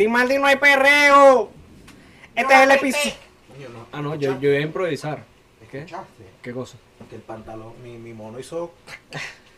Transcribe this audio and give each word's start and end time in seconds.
Sin 0.00 0.10
Maldi 0.10 0.38
no 0.38 0.46
hay 0.46 0.56
perreo. 0.56 1.50
Este 2.34 2.54
es 2.54 2.60
el 2.60 2.70
episodio. 2.70 3.12
Ah, 3.92 4.00
no, 4.00 4.14
yo, 4.14 4.40
yo 4.40 4.48
iba 4.48 4.56
a 4.56 4.62
improvisar. 4.62 5.24
¿Qué? 5.70 5.84
¿Qué 6.40 6.52
cosa? 6.54 6.78
Que 7.10 7.16
el 7.16 7.20
pantalón, 7.20 7.74
mi, 7.82 7.98
mi 7.98 8.14
mono 8.14 8.40
hizo. 8.40 8.72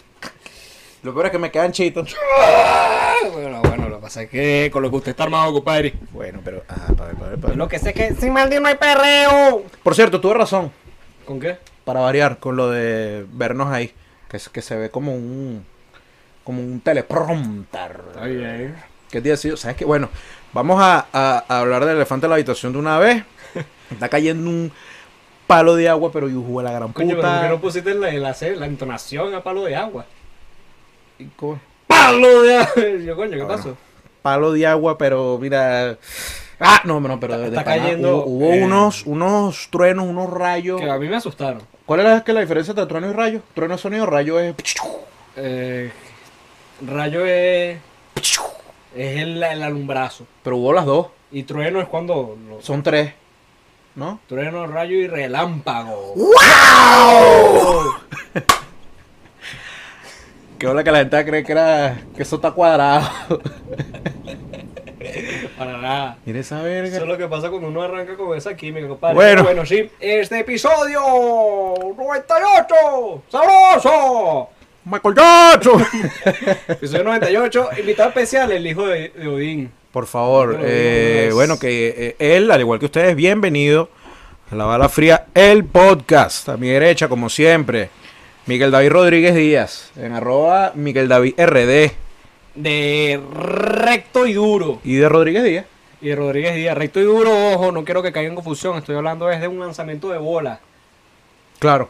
Lo 1.05 1.15
peor 1.15 1.27
es 1.27 1.33
que 1.33 1.39
me 1.39 1.53
quedan 1.53 1.71
chitos. 1.71 2.17
Bueno, 3.33 3.63
bueno, 3.63 3.89
lo 3.89 3.97
que 3.97 4.03
pasa 4.03 4.23
es 4.23 4.31
que 4.31 4.69
con 4.73 4.83
lo 4.83 4.91
que 4.91 4.97
usted 4.97 5.11
está 5.13 5.23
armado, 5.23 5.53
compadre. 5.53 5.95
Bueno, 6.11 6.41
pero. 6.45 6.65
Ver, 6.89 7.15
ver, 7.15 7.37
ver. 7.37 7.57
Lo 7.57 7.69
que 7.69 7.79
sé 7.79 7.91
es 7.91 7.95
que 7.95 8.15
sin 8.17 8.33
Maldi 8.33 8.59
no 8.59 8.67
hay 8.67 8.75
perreo. 8.75 9.63
Por 9.85 9.95
cierto, 9.95 10.21
tuve 10.21 10.35
razón. 10.35 10.73
¿Con 11.25 11.39
qué? 11.39 11.59
Para 11.85 12.01
variar, 12.01 12.39
con 12.39 12.57
lo 12.57 12.69
de 12.69 13.25
vernos 13.31 13.69
ahí. 13.69 13.93
Que, 14.29 14.39
es, 14.39 14.49
que 14.49 14.61
se 14.61 14.75
ve 14.75 14.91
como 14.91 15.15
un. 15.15 15.65
Como 16.43 16.61
un 16.61 16.81
teleprompter. 16.81 18.01
Está 18.11 18.25
bien. 18.25 18.92
¿Qué 19.13 19.21
día 19.21 19.35
ha 19.35 19.37
sido? 19.37 19.57
¿Sabes 19.57 19.77
qué? 19.77 19.85
Bueno, 19.85 20.09
vamos 20.53 20.81
a, 20.83 21.07
a- 21.13 21.45
a 21.47 21.61
hablar 21.61 21.85
del 21.85 21.97
elefante 21.97 22.27
en 22.27 22.31
la 22.31 22.35
habitación 22.37 22.73
de 22.73 22.79
una 22.81 22.99
vez. 22.99 23.23
Está 23.93 24.09
cayendo 24.09 24.49
un 24.51 24.73
palo 25.47 25.77
de 25.77 25.89
agua, 25.89 26.11
pero 26.11 26.29
yo 26.29 26.41
jugué 26.41 26.65
la 26.65 26.73
gran 26.73 26.93
Coño, 26.93 27.09
pero 27.11 27.21
¿por 27.21 27.31
puta. 27.31 27.43
qué 27.43 27.49
no 27.51 27.61
pusiste 27.61 27.95
la, 27.95 28.11
la, 28.13 28.37
la 28.57 28.67
entonación 28.67 29.35
a 29.35 29.43
palo 29.45 29.65
de 29.65 29.77
agua? 29.77 30.07
Y 31.19 31.27
co- 31.27 31.61
¡Palo 31.87 32.43
de 32.43 32.57
agua! 32.57 32.73
Yo, 33.05 33.15
coño, 33.17 33.33
¿qué 33.37 33.43
Ah, 33.43 33.49
pasó? 33.49 33.77
Palo 34.23 34.53
de 34.53 34.67
agua, 34.67 34.97
pero 34.97 35.39
mira. 35.39 35.99
Ah, 36.59 36.81
no, 36.85 37.01
no, 37.01 37.21
pero 37.21 37.37
de, 37.39 37.49
Está 37.49 37.59
de 37.61 37.65
cayendo, 37.65 38.19
Hubo, 38.25 38.47
hubo 38.47 38.53
eh, 38.55 38.63
unos, 38.65 39.05
unos 39.05 39.69
truenos, 39.71 40.07
unos 40.07 40.31
rayos. 40.31 40.81
Que 40.81 40.89
a 40.89 40.97
mí 40.97 41.09
me 41.09 41.17
asustaron. 41.17 41.61
¿Cuál 41.85 42.01
es 42.01 42.07
la, 42.07 42.25
que 42.25 42.33
la 42.33 42.41
diferencia 42.41 42.71
entre 42.71 42.87
trueno 42.87 43.11
y 43.11 43.13
rayo? 43.13 43.43
Trueno 43.55 43.75
es 43.75 43.81
sonido, 43.81 44.07
rayo 44.07 44.39
es. 44.41 44.55
Eh, 45.37 45.91
rayo 46.87 47.27
es. 47.27 47.79
Es 48.97 49.21
el, 49.21 49.43
el 49.43 49.63
alumbrazo. 49.63 50.27
Pero 50.43 50.57
hubo 50.59 50.73
las 50.73 50.85
dos. 50.87 51.09
Y 51.31 51.45
trueno 51.45 51.81
es 51.81 51.89
cuando. 51.89 52.37
lo- 52.49 52.61
Son 52.63 52.83
tres. 52.83 53.13
¿No? 53.95 54.21
trueno, 54.27 54.67
rayo 54.67 54.97
y 54.97 55.07
relámpago. 55.07 56.15
Que 60.59 60.69
hola 60.69 60.85
que 60.85 60.93
la 60.93 60.99
gente 60.99 61.25
cree 61.25 61.43
que 61.45 61.53
era. 61.53 62.01
que 62.17 62.23
eso 62.23 62.37
está 62.37 62.53
cuadrado. 62.53 63.09
Para 65.59 65.77
nada. 65.79 66.19
Mira 66.25 66.39
esa 66.39 66.57
Eso 66.59 66.65
verga. 66.65 66.97
es 66.99 67.03
lo 67.03 67.19
que 67.19 67.27
pasa 67.27 67.51
cuando 67.51 67.67
uno 67.69 67.83
arranca 67.83 68.17
con 68.17 68.39
esa 68.39 68.55
química, 68.57 68.87
compadre. 68.87 69.15
Bueno. 69.17 69.43
bueno, 69.43 69.67
sí. 69.67 69.91
Este 69.99 70.39
episodio 70.39 71.01
98. 71.97 73.23
¡Sabroso! 73.29 74.51
Michael 74.85 75.15
Jackson. 75.15 75.85
Episodio 76.69 77.05
98. 77.05 77.69
Invitado 77.79 78.09
especial, 78.09 78.51
el 78.53 78.67
hijo 78.67 78.87
de, 78.87 79.11
de 79.11 79.29
Odín. 79.29 79.71
Por 79.93 80.07
favor, 80.07 80.57
Pero 80.57 80.63
eh, 80.67 81.31
bueno, 81.33 81.59
que 81.59 82.17
eh, 82.19 82.37
él, 82.37 82.51
al 82.51 82.61
igual 82.61 82.79
que 82.79 82.87
ustedes, 82.87 83.15
bienvenido 83.15 83.91
a 84.51 84.55
La 84.57 84.65
Bala 84.65 84.89
Fría, 84.89 85.27
el 85.35 85.65
podcast. 85.65 86.49
A 86.49 86.57
mi 86.57 86.69
derecha, 86.69 87.09
como 87.09 87.29
siempre, 87.29 87.91
Miguel 88.47 88.71
David 88.71 88.91
Rodríguez 88.91 89.35
Díaz, 89.35 89.93
en 89.97 90.13
arroba 90.13 90.73
Miguel 90.75 91.09
David 91.09 91.35
RD 91.39 91.93
De 92.55 93.21
recto 93.35 94.27
y 94.27 94.33
duro. 94.33 94.81
y 94.83 94.95
de 94.97 95.09
Rodríguez 95.09 95.45
Díaz. 95.45 95.67
Y 96.01 96.09
de 96.09 96.17
Rodríguez 96.17 96.55
Díaz, 96.57 96.77
recto 96.77 96.99
y 96.99 97.05
duro, 97.05 97.53
ojo, 97.53 97.71
no 97.71 97.85
quiero 97.85 98.03
que 98.03 98.11
caiga 98.13 98.29
en 98.31 98.35
confusión. 98.35 98.79
Estoy 98.79 98.97
hablando 98.97 99.31
es 99.31 99.41
de 99.41 99.47
un 99.47 99.61
lanzamiento 99.61 100.09
de 100.09 100.19
bola. 100.19 100.59
Claro. 101.61 101.89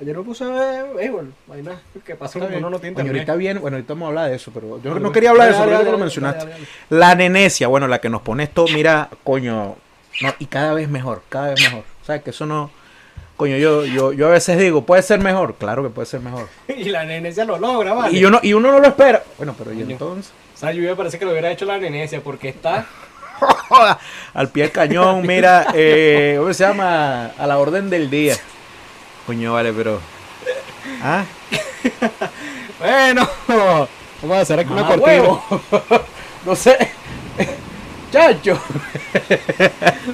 Ayer 0.00 0.16
me 0.16 0.24
puse 0.24 0.44
béisbol, 0.44 1.32
vaina, 1.46 1.80
que 2.04 2.16
pasa 2.16 2.40
cuando 2.40 2.58
uno 2.58 2.68
no 2.68 2.78
tiene 2.80 2.90
internet. 2.90 3.14
ahorita 3.14 3.36
bien, 3.36 3.60
bueno, 3.60 3.76
ahorita 3.76 3.94
vamos 3.94 4.06
a 4.06 4.08
hablar 4.08 4.30
de 4.30 4.36
eso, 4.36 4.50
pero 4.52 4.82
yo 4.82 4.98
no 4.98 5.12
quería 5.12 5.30
hablar 5.30 5.48
de 5.48 5.54
eso, 5.54 5.64
pero 5.64 5.92
lo 5.92 5.98
mencionaste. 5.98 6.48
La 6.90 7.14
nenecia, 7.14 7.68
bueno, 7.68 7.86
la 7.86 8.00
que 8.00 8.08
nos 8.08 8.22
pone 8.22 8.42
esto, 8.42 8.64
mira, 8.74 9.08
coño, 9.22 9.76
no, 10.20 10.34
y 10.40 10.46
cada 10.46 10.74
vez 10.74 10.88
mejor, 10.88 11.22
cada 11.28 11.50
vez 11.50 11.62
mejor. 11.62 11.84
O 12.02 12.04
sea, 12.04 12.18
que 12.18 12.30
eso 12.30 12.44
no, 12.44 12.72
coño, 13.36 13.56
yo, 13.56 13.84
yo, 13.84 14.12
yo 14.12 14.26
a 14.26 14.30
veces 14.30 14.58
digo, 14.58 14.84
puede 14.84 15.02
ser 15.02 15.20
mejor, 15.20 15.54
claro 15.54 15.84
que 15.84 15.90
puede 15.90 16.06
ser 16.06 16.20
mejor. 16.20 16.48
Y 16.68 16.84
la 16.86 17.04
nenecia 17.04 17.44
lo 17.44 17.56
logra, 17.58 17.94
¿vale? 17.94 18.16
Y, 18.16 18.20
yo 18.20 18.30
no, 18.30 18.40
y 18.42 18.52
uno 18.52 18.72
no 18.72 18.80
lo 18.80 18.88
espera. 18.88 19.22
Bueno, 19.36 19.54
pero 19.56 19.72
y 19.72 19.82
entonces, 19.82 20.32
O 20.54 20.58
sea, 20.58 20.72
yo 20.72 20.82
me 20.82 20.96
parece 20.96 21.20
que 21.20 21.24
lo 21.24 21.30
hubiera 21.30 21.52
hecho 21.52 21.66
la 21.66 21.78
nenecia 21.78 22.20
porque 22.20 22.48
está... 22.48 22.86
al 24.34 24.48
pie 24.48 24.64
del 24.64 24.72
cañón, 24.72 25.24
mira, 25.24 25.68
eh, 25.74 26.34
¿cómo 26.38 26.52
se 26.52 26.64
llama? 26.64 27.26
A 27.38 27.46
la 27.46 27.58
orden 27.58 27.90
del 27.90 28.10
día. 28.10 28.36
Coño, 29.26 29.54
vale, 29.54 29.72
pero... 29.72 30.00
¿Ah? 31.02 31.24
Bueno, 32.78 33.26
vamos 34.20 34.36
a 34.36 34.40
hacer 34.40 34.58
aquí 34.58 34.70
una 34.70 34.84
cortina. 34.84 35.22
no 36.44 36.54
sé. 36.54 36.76
Chacho. 38.12 38.58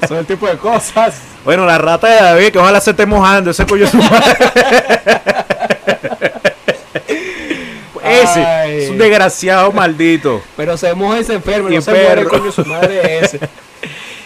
Son 0.07 0.19
el 0.19 0.27
tipo 0.27 0.47
de 0.47 0.57
cosas. 0.57 1.21
Bueno, 1.45 1.67
la 1.67 1.79
rata 1.79 2.07
de 2.07 2.23
David, 2.23 2.53
que 2.53 2.59
ojalá 2.61 2.81
se 2.81 2.93
esté 2.93 3.07
mojando, 3.07 3.51
ese 3.51 3.67
coño 3.67 3.89
su 3.89 3.97
madre. 3.97 4.37
ese, 8.05 8.45
Ay. 8.45 8.83
es 8.85 8.91
un 8.91 8.99
desgraciado 8.99 9.73
maldito. 9.73 10.41
Pero 10.57 10.77
se 10.77 10.95
moja 10.95 11.19
y 11.19 11.25
se 11.25 11.35
enferma, 11.35 11.71
Y 11.73 11.77
no 11.77 11.83
se 11.83 11.91
muere 11.91 12.25
coño 12.27 12.53
su 12.53 12.65
madre 12.65 13.19
ese. 13.19 13.41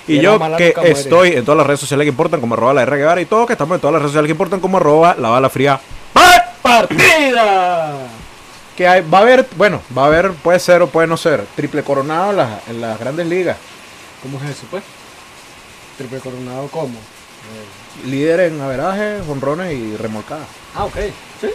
Y 0.06 0.16
Y 0.16 0.20
yo 0.20 0.38
que 0.56 0.74
muere. 0.76 0.90
estoy 0.90 1.32
en 1.32 1.44
todas 1.44 1.56
las 1.58 1.66
redes 1.66 1.80
sociales 1.80 2.04
que 2.04 2.10
importan, 2.10 2.40
como 2.40 2.54
arroba 2.54 2.74
la 2.74 2.82
R 2.82 2.96
Guevara 2.96 3.20
y 3.20 3.26
todo, 3.26 3.46
que 3.46 3.54
estamos 3.54 3.76
en 3.76 3.80
todas 3.80 3.92
las 3.94 4.02
redes 4.02 4.10
sociales 4.12 4.28
que 4.28 4.32
importan, 4.32 4.60
como 4.60 4.76
arroba 4.76 5.14
la 5.18 5.28
bala 5.30 5.48
fría. 5.48 5.80
¡Partida! 6.62 7.98
Que 8.76 8.88
hay, 8.88 9.02
va 9.02 9.18
a 9.18 9.20
haber, 9.20 9.46
bueno, 9.56 9.80
va 9.96 10.04
a 10.04 10.06
haber, 10.06 10.32
puede 10.32 10.58
ser 10.58 10.82
o 10.82 10.88
puede 10.88 11.06
no 11.06 11.16
ser, 11.16 11.44
triple 11.54 11.82
coronado 11.82 12.30
en 12.30 12.36
las, 12.38 12.68
en 12.68 12.80
las 12.80 12.98
grandes 12.98 13.26
ligas. 13.26 13.56
¿Cómo 14.22 14.38
es 14.42 14.50
eso, 14.50 14.66
pues? 14.70 14.82
Triple 15.96 16.18
coronado, 16.18 16.68
¿cómo? 16.68 16.98
Líder 18.06 18.40
en 18.40 18.60
averaje, 18.60 19.20
honrones 19.28 19.72
y 19.72 19.96
remolcadas. 19.96 20.46
Ah, 20.74 20.84
ok. 20.86 20.96
¿Sí? 21.40 21.48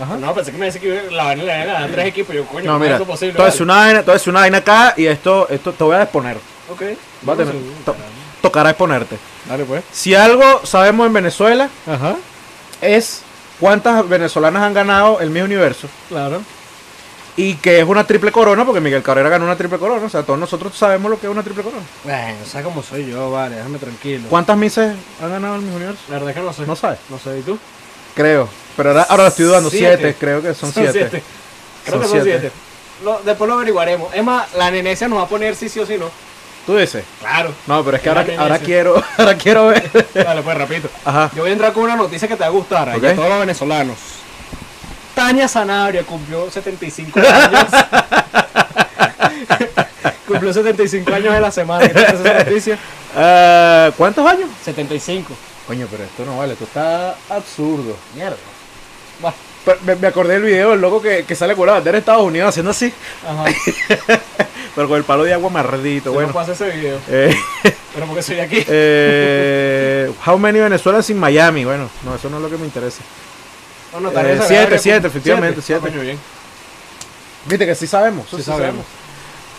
Ajá. 0.00 0.16
No, 0.16 0.34
pensé 0.34 0.52
que 0.52 0.58
me 0.58 0.66
decía 0.66 0.80
que 0.80 1.10
la 1.10 1.24
vaina 1.24 1.42
le 1.44 1.64
iban 1.64 1.82
a 1.82 1.86
tres 1.88 2.06
equipos. 2.06 2.34
Yo, 2.34 2.44
coño, 2.46 2.64
No, 2.66 2.72
¿cómo 2.74 2.84
mira, 2.84 2.96
es 2.96 3.02
posible? 3.02 3.34
todo 3.34 3.46
es 3.48 3.60
una 3.60 3.74
vaina, 3.74 4.02
todo 4.02 4.14
es 4.16 4.26
una 4.26 4.40
vaina 4.40 4.58
acá 4.58 4.94
y 4.96 5.06
esto, 5.06 5.48
esto 5.48 5.72
te 5.72 5.84
voy 5.84 5.96
a 5.96 6.02
exponer. 6.02 6.36
Ok. 6.70 6.82
Va 7.28 7.32
a 7.32 7.36
tener- 7.36 7.54
to- 7.84 7.96
tocará 8.42 8.70
exponerte. 8.70 9.18
Dale, 9.48 9.64
pues. 9.64 9.82
Si 9.92 10.14
algo 10.14 10.60
sabemos 10.64 11.06
en 11.06 11.12
Venezuela 11.14 11.68
Ajá. 11.86 12.14
es 12.80 13.22
cuántas 13.58 14.08
venezolanas 14.08 14.62
han 14.62 14.74
ganado 14.74 15.20
el 15.20 15.30
Miss 15.30 15.42
Universo 15.42 15.88
Claro. 16.08 16.42
y 17.36 17.54
que 17.54 17.80
es 17.80 17.84
una 17.84 18.04
triple 18.04 18.30
corona, 18.30 18.64
porque 18.64 18.80
Miguel 18.80 19.02
Cabrera 19.02 19.28
ganó 19.30 19.46
una 19.46 19.56
triple 19.56 19.78
corona, 19.78 20.06
o 20.06 20.08
sea, 20.08 20.22
todos 20.22 20.38
nosotros 20.38 20.76
sabemos 20.76 21.10
lo 21.10 21.18
que 21.18 21.26
es 21.26 21.32
una 21.32 21.42
triple 21.42 21.62
corona. 21.64 21.82
Bueno, 22.04 22.36
sabes 22.46 22.66
cómo 22.66 22.82
soy 22.82 23.06
yo, 23.10 23.30
vale, 23.32 23.56
déjame 23.56 23.78
tranquilo. 23.78 24.24
¿Cuántas 24.28 24.56
Misses 24.56 24.94
han 25.22 25.30
ganado 25.30 25.56
el 25.56 25.62
Miss 25.62 25.74
Universo? 25.74 26.00
La 26.08 26.14
verdad 26.14 26.30
es 26.30 26.36
que 26.36 26.42
no 26.42 26.52
sé. 26.52 26.66
No 26.66 26.76
sabes. 26.76 26.98
No 27.10 27.18
sé, 27.18 27.38
¿y 27.38 27.42
tú? 27.42 27.58
Creo, 28.18 28.48
pero 28.76 28.88
ahora, 28.90 29.06
ahora 29.08 29.26
estoy 29.28 29.44
dudando, 29.44 29.70
Siete. 29.70 29.96
siete, 29.96 30.16
creo 30.18 30.42
que 30.42 30.52
son, 30.52 30.72
siete. 30.72 31.08
Creo 31.84 31.92
Son 31.92 32.00
que 32.02 32.08
son 32.08 32.22
siete. 32.24 32.40
siete. 32.40 32.50
Lo- 33.04 33.20
después 33.24 33.46
lo 33.48 33.54
averiguaremos. 33.54 34.12
Es 34.12 34.24
más, 34.24 34.52
la 34.54 34.72
nenecia 34.72 35.06
nos 35.06 35.20
va 35.20 35.22
a 35.22 35.28
poner 35.28 35.54
sí, 35.54 35.68
sí 35.68 35.78
o 35.78 35.86
sí, 35.86 35.96
no. 35.98 36.10
¿Tú 36.66 36.76
dices? 36.76 37.04
Claro. 37.20 37.52
No, 37.68 37.84
pero 37.84 37.96
es 37.96 38.02
que 38.02 38.08
ahora, 38.08 38.26
ahora 38.36 38.58
quiero, 38.58 39.00
ahora 39.18 39.36
quiero 39.36 39.68
ver. 39.68 39.88
Dale, 40.12 40.42
pues, 40.42 40.56
repito. 40.58 40.88
Ajá. 41.04 41.30
Yo 41.36 41.42
voy 41.42 41.50
a 41.50 41.52
entrar 41.52 41.72
con 41.72 41.84
una 41.84 41.94
noticia 41.94 42.26
que 42.26 42.34
te 42.34 42.40
va 42.40 42.46
a 42.46 42.50
gustar. 42.50 42.88
a 42.88 42.94
todos 42.98 43.16
los 43.28 43.38
venezolanos. 43.40 43.96
Tania 45.14 45.46
Sanabria 45.46 46.02
cumplió 46.02 46.50
75 46.50 47.20
años. 47.20 47.66
cumplió 50.26 50.52
75 50.52 51.14
años 51.14 51.34
en 51.34 51.42
la 51.42 51.52
semana. 51.52 51.88
¿Qué 51.88 51.94
te 51.94 52.44
noticia? 52.44 52.78
Ah, 53.16 53.92
¿Cuántos 53.96 54.26
años? 54.26 54.48
75. 54.64 55.32
Coño, 55.68 55.86
pero 55.90 56.02
esto 56.02 56.24
no 56.24 56.38
vale, 56.38 56.54
esto 56.54 56.64
está 56.64 57.14
absurdo. 57.28 57.94
Mierda. 58.16 58.36
Me, 59.84 59.96
me 59.96 60.06
acordé 60.06 60.34
del 60.34 60.44
video 60.44 60.70
del 60.70 60.80
loco 60.80 61.02
que, 61.02 61.24
que 61.24 61.34
sale 61.36 61.54
con 61.54 61.66
la 61.66 61.74
bandera 61.74 61.92
de 61.92 61.98
Estados 61.98 62.22
Unidos 62.22 62.48
haciendo 62.48 62.70
así, 62.70 62.90
Ajá. 63.26 63.44
pero 64.74 64.88
con 64.88 64.96
el 64.96 65.04
palo 65.04 65.24
de 65.24 65.34
agua 65.34 65.50
mardito. 65.50 66.12
Bueno. 66.12 66.28
No 66.28 66.34
pasa 66.34 66.52
ese 66.52 66.70
video. 66.70 66.98
eh, 67.08 67.36
Pero 67.94 68.06
porque 68.06 68.22
soy 68.22 68.40
aquí. 68.40 68.64
eh, 68.68 70.10
How 70.24 70.38
many 70.38 70.58
Venezuela 70.58 71.02
sin 71.02 71.18
Miami? 71.18 71.66
Bueno, 71.66 71.90
no, 72.02 72.14
eso 72.14 72.30
no 72.30 72.36
es 72.38 72.42
lo 72.44 72.48
que 72.48 72.56
me 72.56 72.64
interesa. 72.64 73.02
No, 73.92 74.00
no, 74.00 74.10
eh, 74.18 74.40
siete, 74.46 74.78
siete, 74.78 75.06
efectivamente, 75.06 75.60
siete. 75.60 75.82
Ah, 75.84 75.90
coño, 75.90 76.00
bien. 76.00 76.18
Viste 77.44 77.66
que 77.66 77.74
sí 77.74 77.86
sabemos, 77.86 78.26
Sí 78.30 78.36
sí, 78.36 78.42
sabemos. 78.44 78.86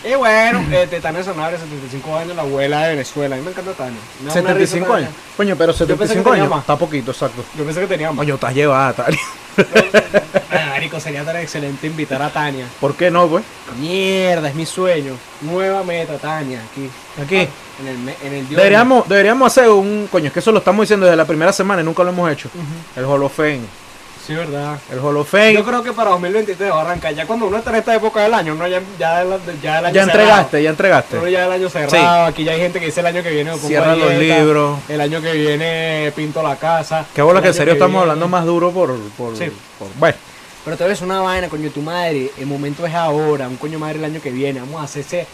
Y 0.04 0.16
bueno, 0.16 0.66
este, 0.72 1.02
Tania 1.02 1.24
Sanabria, 1.24 1.60
75 1.60 2.18
años, 2.18 2.36
la 2.36 2.44
abuela 2.44 2.84
de 2.84 2.90
Venezuela. 2.92 3.36
A 3.36 3.38
mí 3.40 3.44
me 3.44 3.52
encanta 3.52 3.74
Tania. 3.74 4.00
Me 4.24 4.28
da 4.34 4.40
una 4.40 4.54
risa 4.54 4.72
75 4.74 4.88
Tania. 4.94 5.08
años. 5.08 5.20
Coño, 5.36 5.56
pero 5.58 5.74
pensé 5.74 5.86
que 5.86 5.92
75 5.94 6.30
tenía 6.30 6.44
años. 6.44 6.50
más. 6.52 6.60
Está 6.62 6.76
poquito, 6.78 7.12
exacto. 7.12 7.44
Yo 7.58 7.66
pensé 7.66 7.82
que 7.82 7.88
tenía 7.88 8.08
más. 8.10 8.18
Coño, 8.18 8.36
estás 8.36 8.54
llevada, 8.54 8.94
Tania. 8.94 9.20
Ah, 10.52 10.68
Marico, 10.72 11.00
sería 11.00 11.24
tan 11.24 11.36
excelente 11.38 11.86
invitar 11.88 12.22
a 12.22 12.30
Tania. 12.30 12.66
¿Por 12.80 12.96
qué 12.96 13.12
no, 13.12 13.28
pues? 13.28 13.44
Mierda, 13.80 14.48
es 14.50 14.56
mi 14.56 14.66
sueño. 14.66 15.14
Nueva 15.42 15.84
meta, 15.84 16.18
Tania, 16.18 16.62
aquí. 16.72 16.90
Aquí. 17.22 17.48
En 17.82 17.88
el, 17.88 17.98
me- 18.00 18.16
en 18.24 18.34
el 18.34 18.48
Dios. 18.48 18.58
Deberíamos, 18.58 19.08
deberíamos 19.08 19.46
hacer 19.52 19.70
un. 19.70 20.08
Coño, 20.12 20.28
es 20.28 20.34
que 20.34 20.40
eso 20.40 20.52
lo 20.52 20.60
estamos 20.60 20.84
diciendo 20.84 21.06
desde 21.06 21.18
la 21.18 21.26
primera 21.26 21.52
semana 21.54 21.82
y 21.82 21.86
nunca 21.86 22.04
lo 22.04 22.10
hemos 22.10 22.32
hecho. 22.32 22.50
El 22.96 23.06
Hall 23.06 23.22
of 23.24 23.36
Fame. 23.36 23.62
Sí, 24.30 24.36
verdad. 24.36 24.78
El 24.92 25.00
Hall 25.00 25.18
of 25.18 25.28
Fame. 25.28 25.54
Yo 25.56 25.66
creo 25.66 25.82
que 25.82 25.92
para 25.92 26.12
2023 26.12 26.72
va 26.72 26.78
a 26.78 26.82
arrancar. 26.82 27.16
Ya 27.16 27.26
cuando 27.26 27.48
uno 27.48 27.58
está 27.58 27.72
en 27.72 27.78
esta 27.78 27.96
época 27.96 28.22
del 28.22 28.32
año, 28.36 28.54
uno 28.54 28.68
ya, 28.68 28.80
ya, 29.00 29.24
el- 29.24 29.60
ya 29.60 29.80
el 29.80 29.86
año 29.86 29.96
Ya 29.96 30.04
entregaste, 30.04 30.62
ya 30.62 30.70
entregaste. 30.70 31.18
Uno 31.18 31.28
ya 31.30 31.46
el 31.48 31.52
año 31.52 31.68
cerrado. 31.68 32.26
Aquí 32.26 32.44
ya 32.44 32.52
hay 32.52 32.60
gente 32.60 32.80
que 32.80 32.86
dice 32.86 33.00
el 33.00 33.08
año 33.08 33.24
que 33.24 33.32
viene. 33.32 33.58
Cierra 33.58 33.96
los 33.96 34.14
libros. 34.14 34.78
El 34.88 35.02
año 35.02 35.20
que 35.20 35.32
viene 35.34 36.14
pinto 36.16 36.44
la 36.44 36.56
casa. 36.58 37.08
Qué 37.16 37.24
bola 37.24 37.42
que 37.42 37.48
en 37.48 37.54
serio 37.56 37.74
estamos 37.74 37.90
viene- 37.94 38.02
hablando 38.04 38.28
más 38.28 38.46
duro 38.46 38.70
por... 38.72 38.96
por, 39.18 39.36
Sí. 39.36 39.52
por- 39.80 39.88
bueno, 39.98 40.16
Pero 40.64 40.78
te 40.78 40.84
ves 40.88 41.02
una 41.02 41.22
vaina, 41.22 41.50
coño, 41.50 41.72
tu 41.72 41.82
madre. 41.82 42.30
El 42.38 42.46
momento 42.46 42.86
es 42.86 42.94
ahora. 42.94 43.48
Un 43.48 43.58
coño 43.58 43.80
madre 43.80 43.98
el 43.98 44.06
año 44.06 44.22
que 44.22 44.30
viene. 44.30 44.60
Vamos 44.60 44.80
a 44.80 44.84
hacer 44.84 45.02
ese. 45.02 45.26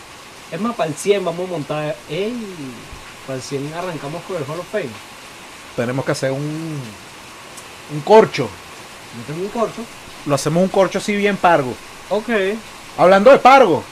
Es 0.53 0.61
más, 0.61 0.73
para 0.73 0.87
el 0.89 0.95
100 0.95 1.25
vamos 1.25 1.49
a 1.49 1.51
montar. 1.51 1.95
¡Ey! 2.09 2.33
Para 3.27 3.35
el 3.35 3.41
100 3.43 3.73
arrancamos 3.73 4.21
con 4.25 4.37
el 4.37 4.43
Hall 4.43 4.59
of 4.61 4.67
Fame. 4.71 4.87
tenemos 5.75 6.05
que 6.05 6.11
hacer 6.13 6.31
un... 6.31 6.79
Un 7.93 7.99
corcho. 8.01 8.49
Un. 9.43 9.85
Lo 10.25 10.35
hacemos 10.35 10.63
un 10.63 10.69
corcho 10.69 10.97
así 10.99 11.15
bien 11.15 11.37
pargo. 11.37 11.73
Ok. 12.09 12.29
Hablando 12.97 13.31
de 13.31 13.39
pargo, 13.39 13.83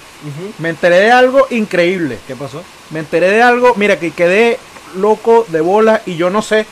me 0.59 0.69
enteré 0.69 0.97
de 1.01 1.11
algo 1.11 1.47
increíble. 1.49 2.17
¿Qué 2.27 2.35
pasó? 2.35 2.63
Me 2.91 2.99
enteré 2.99 3.29
de 3.31 3.41
algo, 3.41 3.73
mira, 3.75 3.99
que 3.99 4.11
quedé 4.11 4.59
loco 4.95 5.45
de 5.49 5.61
bola 5.61 6.01
y 6.05 6.15
yo 6.15 6.29
no 6.29 6.41
sé, 6.41 6.65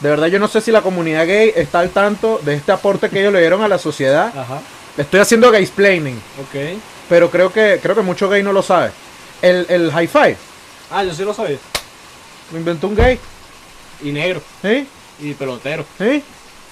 de 0.00 0.10
verdad 0.10 0.26
yo 0.26 0.38
no 0.38 0.48
sé 0.48 0.60
si 0.60 0.72
la 0.72 0.82
comunidad 0.82 1.26
gay 1.26 1.52
está 1.54 1.78
al 1.80 1.90
tanto 1.90 2.40
de 2.44 2.54
este 2.54 2.72
aporte 2.72 3.08
que 3.08 3.20
ellos 3.20 3.32
le 3.32 3.40
dieron 3.40 3.62
a 3.62 3.68
la 3.68 3.78
sociedad. 3.78 4.26
Ajá. 4.36 4.60
Estoy 4.96 5.20
haciendo 5.20 5.50
gay 5.50 5.62
explaining, 5.62 6.16
Ok. 6.40 6.78
pero 7.08 7.30
creo 7.30 7.52
que 7.52 7.78
creo 7.82 7.94
que 7.94 8.02
mucho 8.02 8.28
gay 8.28 8.42
no 8.42 8.52
lo 8.52 8.62
sabe. 8.62 8.90
El, 9.40 9.64
el 9.68 9.92
hi-fi 9.92 10.34
Ah, 10.90 11.04
yo 11.04 11.14
sí 11.14 11.22
lo 11.22 11.32
sabía. 11.32 11.58
lo 12.52 12.58
inventó 12.58 12.88
un 12.88 12.96
gay, 12.96 13.18
Y 14.02 14.10
negro. 14.12 14.42
¿sí? 14.62 14.86
Y 15.20 15.34
pelotero. 15.34 15.84
¿Sí? 15.98 16.22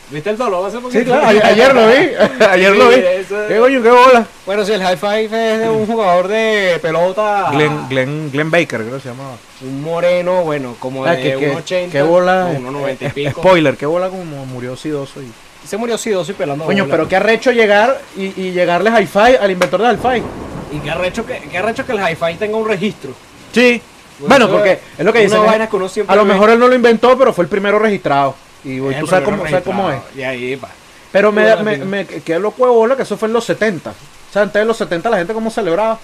¿Viste 0.08 0.30
el 0.30 0.36
dolor 0.36 0.64
hace 0.66 0.78
poquito? 0.78 1.00
Sí, 1.00 1.04
claro, 1.04 1.26
ayer, 1.26 1.44
ayer 1.44 1.74
lo 1.74 1.86
vi, 1.88 2.44
ayer 2.48 2.76
lo 2.76 2.88
vi. 2.90 2.94
eso- 2.94 3.48
¿Qué 3.48 3.58
coño, 3.58 3.82
qué 3.82 3.90
bola? 3.90 4.24
Bueno, 4.46 4.64
sí, 4.64 4.72
el 4.72 4.80
high 4.82 4.96
five 4.96 5.24
es 5.24 5.60
de 5.60 5.68
un 5.68 5.84
jugador 5.86 6.28
de 6.28 6.78
pelota. 6.80 7.48
Glenn, 7.52 7.88
Glenn, 7.88 8.30
Glenn 8.30 8.50
Baker, 8.50 8.82
creo 8.82 8.94
que 8.94 9.00
se 9.00 9.08
llamaba. 9.08 9.34
Un 9.62 9.82
moreno, 9.82 10.42
bueno, 10.44 10.76
como 10.78 11.04
Ah, 11.04 11.12
de 11.16 11.22
que- 11.22 11.36
que- 11.38 11.52
1,80. 11.52 11.90
qué 11.90 12.02
bola. 12.02 12.52
no, 12.52 12.70
1,90 12.70 12.96
y 13.00 13.04
eh, 13.06 13.10
pico. 13.12 13.40
Spoiler, 13.40 13.76
qué 13.76 13.86
bola 13.86 14.08
como 14.08 14.46
murió 14.46 14.76
sidoso 14.76 15.20
y... 15.20 15.26
Se 15.66 15.76
murió 15.76 15.98
sidoso 15.98 16.30
y 16.30 16.34
pelando 16.36 16.64
Coño, 16.64 16.84
bola. 16.84 16.96
pero 16.96 17.08
qué 17.08 17.16
arrecho 17.16 17.50
llegar 17.50 18.00
y, 18.16 18.26
y 18.40 18.52
llegarle 18.52 18.90
hi-fi 18.90 19.34
al 19.40 19.50
inventor 19.50 19.82
de 19.82 19.92
hi-fi. 19.94 20.22
Y 20.76 20.78
qué 20.78 20.90
arrecho 20.90 21.26
que, 21.26 21.40
qué 21.50 21.58
arrecho 21.58 21.84
que 21.84 21.90
el 21.92 21.98
high 21.98 22.14
five 22.14 22.34
tenga 22.34 22.56
un 22.56 22.68
registro. 22.68 23.10
Sí. 23.52 23.82
Bueno, 24.20 24.46
Bueno, 24.46 24.48
porque 24.56 24.78
es 24.96 25.04
lo 25.04 25.12
que 25.12 25.28
siempre 25.28 26.12
A 26.12 26.16
lo 26.16 26.24
mejor 26.24 26.48
él 26.50 26.58
no 26.60 26.68
lo 26.68 26.74
inventó, 26.76 27.18
pero 27.18 27.32
fue 27.32 27.42
el 27.44 27.48
primero 27.50 27.78
registrado. 27.80 28.34
Y 28.66 28.84
Es 28.92 29.00
tú 29.00 29.06
sabes 29.06 29.24
cómo, 29.24 29.46
sabes 29.48 29.64
cómo 29.64 29.90
es. 29.90 29.98
Y 30.16 30.22
ahí, 30.22 30.56
pa. 30.56 30.68
Pero 31.12 31.32
me, 31.32 31.56
me, 31.56 31.76
me 31.78 32.04
quedé 32.06 32.38
loco 32.38 32.66
de 32.66 32.72
bola 32.72 32.96
que 32.96 33.02
eso 33.02 33.16
fue 33.16 33.28
en 33.28 33.32
los 33.34 33.44
70. 33.44 33.90
O 33.90 33.94
sea, 34.32 34.42
antes 34.42 34.60
de 34.60 34.66
los 34.66 34.76
70 34.76 35.08
la 35.08 35.18
gente 35.18 35.32
cómo 35.32 35.50
celebraba. 35.50 35.98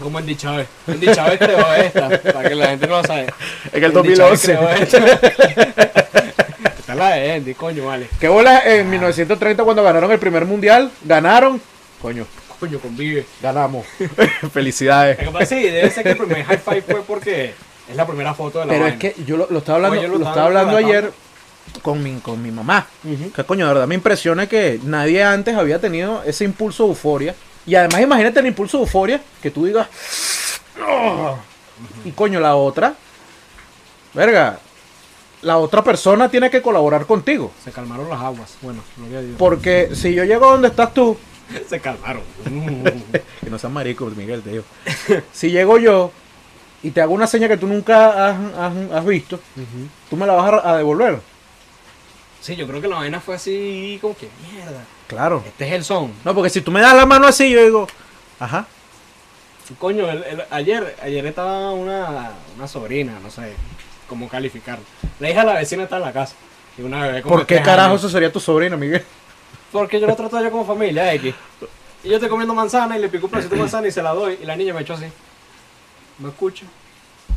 Como 0.00 0.18
Andy 0.18 0.34
Chávez. 0.34 0.66
Andy 0.88 1.06
Chávez 1.14 1.38
creó 1.38 1.74
esta, 1.74 2.08
para 2.32 2.48
que 2.48 2.54
la 2.54 2.68
gente 2.68 2.86
no 2.86 2.96
lo 3.02 3.04
sabe. 3.06 3.26
En 3.72 3.84
el 3.84 3.96
Andy 3.96 4.14
Chávez 4.14 4.42
2011. 4.42 4.46
creó 4.46 4.68
esta. 4.70 4.98
Esta 6.82 6.92
es 6.94 6.98
la 6.98 7.10
de 7.10 7.32
Andy, 7.34 7.54
coño, 7.54 7.86
vale. 7.86 8.08
¿Qué 8.18 8.28
bola 8.28 8.62
en 8.64 8.90
1930 8.90 9.62
cuando 9.62 9.82
ganaron 9.84 10.10
el 10.10 10.18
primer 10.18 10.44
mundial? 10.46 10.90
Ganaron. 11.04 11.60
Coño, 12.00 12.26
Coño, 12.58 12.78
convive. 12.80 13.26
ganamos. 13.40 13.86
Felicidades. 14.52 15.18
Que 15.18 15.54
debe 15.54 15.90
ser 15.90 16.02
que 16.02 16.10
el 16.10 16.16
primer 16.16 16.44
high 16.44 16.58
five 16.58 16.82
fue 16.82 17.02
porque 17.02 17.54
es 17.88 17.96
la 17.96 18.06
primera 18.06 18.34
foto 18.34 18.60
de 18.60 18.66
la 18.66 18.72
Pero 18.72 18.86
es 18.86 18.96
que 18.96 19.14
yo 19.26 19.36
lo, 19.36 19.46
lo 19.50 19.58
estaba 19.58 19.76
hablando, 19.76 19.98
Oye, 19.98 20.08
lo 20.08 20.18
lo 20.18 20.26
estaba 20.28 20.46
hablando 20.46 20.76
ayer 20.76 21.12
con 21.82 22.02
mi, 22.02 22.18
con 22.20 22.42
mi 22.42 22.50
mamá. 22.50 22.86
Que 23.34 23.44
coño, 23.44 23.66
de 23.66 23.72
verdad 23.74 23.88
me 23.88 23.94
impresiona 23.94 24.48
que 24.48 24.80
nadie 24.84 25.22
antes 25.22 25.56
había 25.56 25.80
tenido 25.80 26.22
ese 26.24 26.44
impulso 26.44 26.84
de 26.84 26.88
euforia. 26.90 27.34
Y 27.66 27.74
además 27.74 28.00
imagínate 28.00 28.40
el 28.40 28.46
impulso 28.46 28.78
de 28.78 28.84
euforia 28.84 29.20
que 29.40 29.50
tú 29.50 29.66
digas... 29.66 29.88
"Oh". 30.88 31.36
Y 32.04 32.12
coño, 32.12 32.40
la 32.40 32.56
otra... 32.56 32.94
Verga. 34.14 34.58
La 35.42 35.58
otra 35.58 35.82
persona 35.82 36.28
tiene 36.28 36.50
que 36.50 36.62
colaborar 36.62 37.06
contigo. 37.06 37.50
Se 37.64 37.72
calmaron 37.72 38.08
las 38.08 38.20
aguas. 38.20 38.54
Bueno, 38.62 38.82
gloria 38.96 39.18
a 39.18 39.22
Dios. 39.22 39.34
Porque 39.38 39.90
si 39.94 40.14
yo 40.14 40.24
llego 40.24 40.50
donde 40.50 40.68
estás 40.68 40.94
tú... 40.94 41.16
Se 41.68 41.80
calmaron. 41.80 42.22
Que 43.42 43.50
no 43.50 43.58
seas 43.58 43.72
marico, 43.72 44.06
Miguel, 44.06 44.42
te 44.42 44.50
digo. 44.50 44.64
Si 45.32 45.50
llego 45.50 45.78
yo 45.78 46.12
y 46.82 46.90
te 46.90 47.00
hago 47.00 47.12
una 47.14 47.26
seña 47.26 47.48
que 47.48 47.56
tú 47.56 47.66
nunca 47.66 48.28
has, 48.30 48.36
has- 48.58 48.90
has 48.92 49.06
visto, 49.06 49.38
tú 50.10 50.16
me 50.16 50.26
la 50.26 50.32
vas 50.34 50.64
a, 50.64 50.76
devolver. 50.76 51.20
Sí, 52.40 52.56
yo 52.56 52.66
creo 52.66 52.80
que 52.80 52.88
la 52.88 52.96
vaina 52.96 53.20
fue 53.20 53.36
así 53.36 53.98
como 54.00 54.16
que 54.16 54.28
mierda. 54.52 54.82
Claro. 55.06 55.42
Este 55.46 55.66
es 55.68 55.72
el 55.74 55.84
son. 55.84 56.12
No, 56.24 56.34
porque 56.34 56.50
si 56.50 56.60
tú 56.60 56.70
me 56.72 56.80
das 56.80 56.94
la 56.96 57.06
mano 57.06 57.26
así, 57.26 57.48
yo 57.50 57.62
digo... 57.62 57.86
Ajá. 58.40 58.66
Coño, 59.78 60.10
el- 60.10 60.24
el- 60.24 60.42
ayer, 60.50 60.96
ayer 61.02 61.24
estaba 61.26 61.70
una, 61.70 62.32
una 62.56 62.66
sobrina, 62.66 63.18
no 63.22 63.30
sé 63.30 63.52
cómo 64.08 64.28
calificarla. 64.28 64.84
La 65.20 65.30
hija 65.30 65.40
de 65.40 65.46
la 65.46 65.54
vecina 65.54 65.84
está 65.84 65.96
en 65.98 66.02
la 66.02 66.12
casa. 66.12 66.34
Y 66.76 66.82
una 66.82 67.02
bebé 67.06 67.22
como 67.22 67.36
¿Por 67.36 67.46
qué 67.46 67.62
carajo 67.62 67.90
años. 67.90 68.00
eso 68.00 68.08
sería 68.08 68.32
tu 68.32 68.40
sobrino, 68.40 68.76
Miguel? 68.76 69.04
Porque 69.70 70.00
yo 70.00 70.06
lo 70.08 70.16
trato 70.16 70.42
yo 70.42 70.50
como 70.50 70.66
familia, 70.66 71.14
X. 71.14 71.34
Y 72.02 72.08
yo 72.08 72.14
estoy 72.16 72.28
comiendo 72.28 72.54
manzana 72.54 72.98
y 72.98 73.00
le 73.00 73.08
pico 73.08 73.26
un 73.26 73.30
pedacito 73.30 73.54
de 73.54 73.60
manzana 73.60 73.86
y 73.86 73.92
se 73.92 74.02
la 74.02 74.10
doy. 74.12 74.38
Y 74.42 74.44
la 74.46 74.56
niña 74.56 74.74
me 74.74 74.80
echó 74.80 74.94
así. 74.94 75.06
¿Me 76.18 76.28
escucha? 76.28 76.64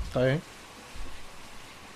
Está 0.08 0.24
bien. 0.24 0.42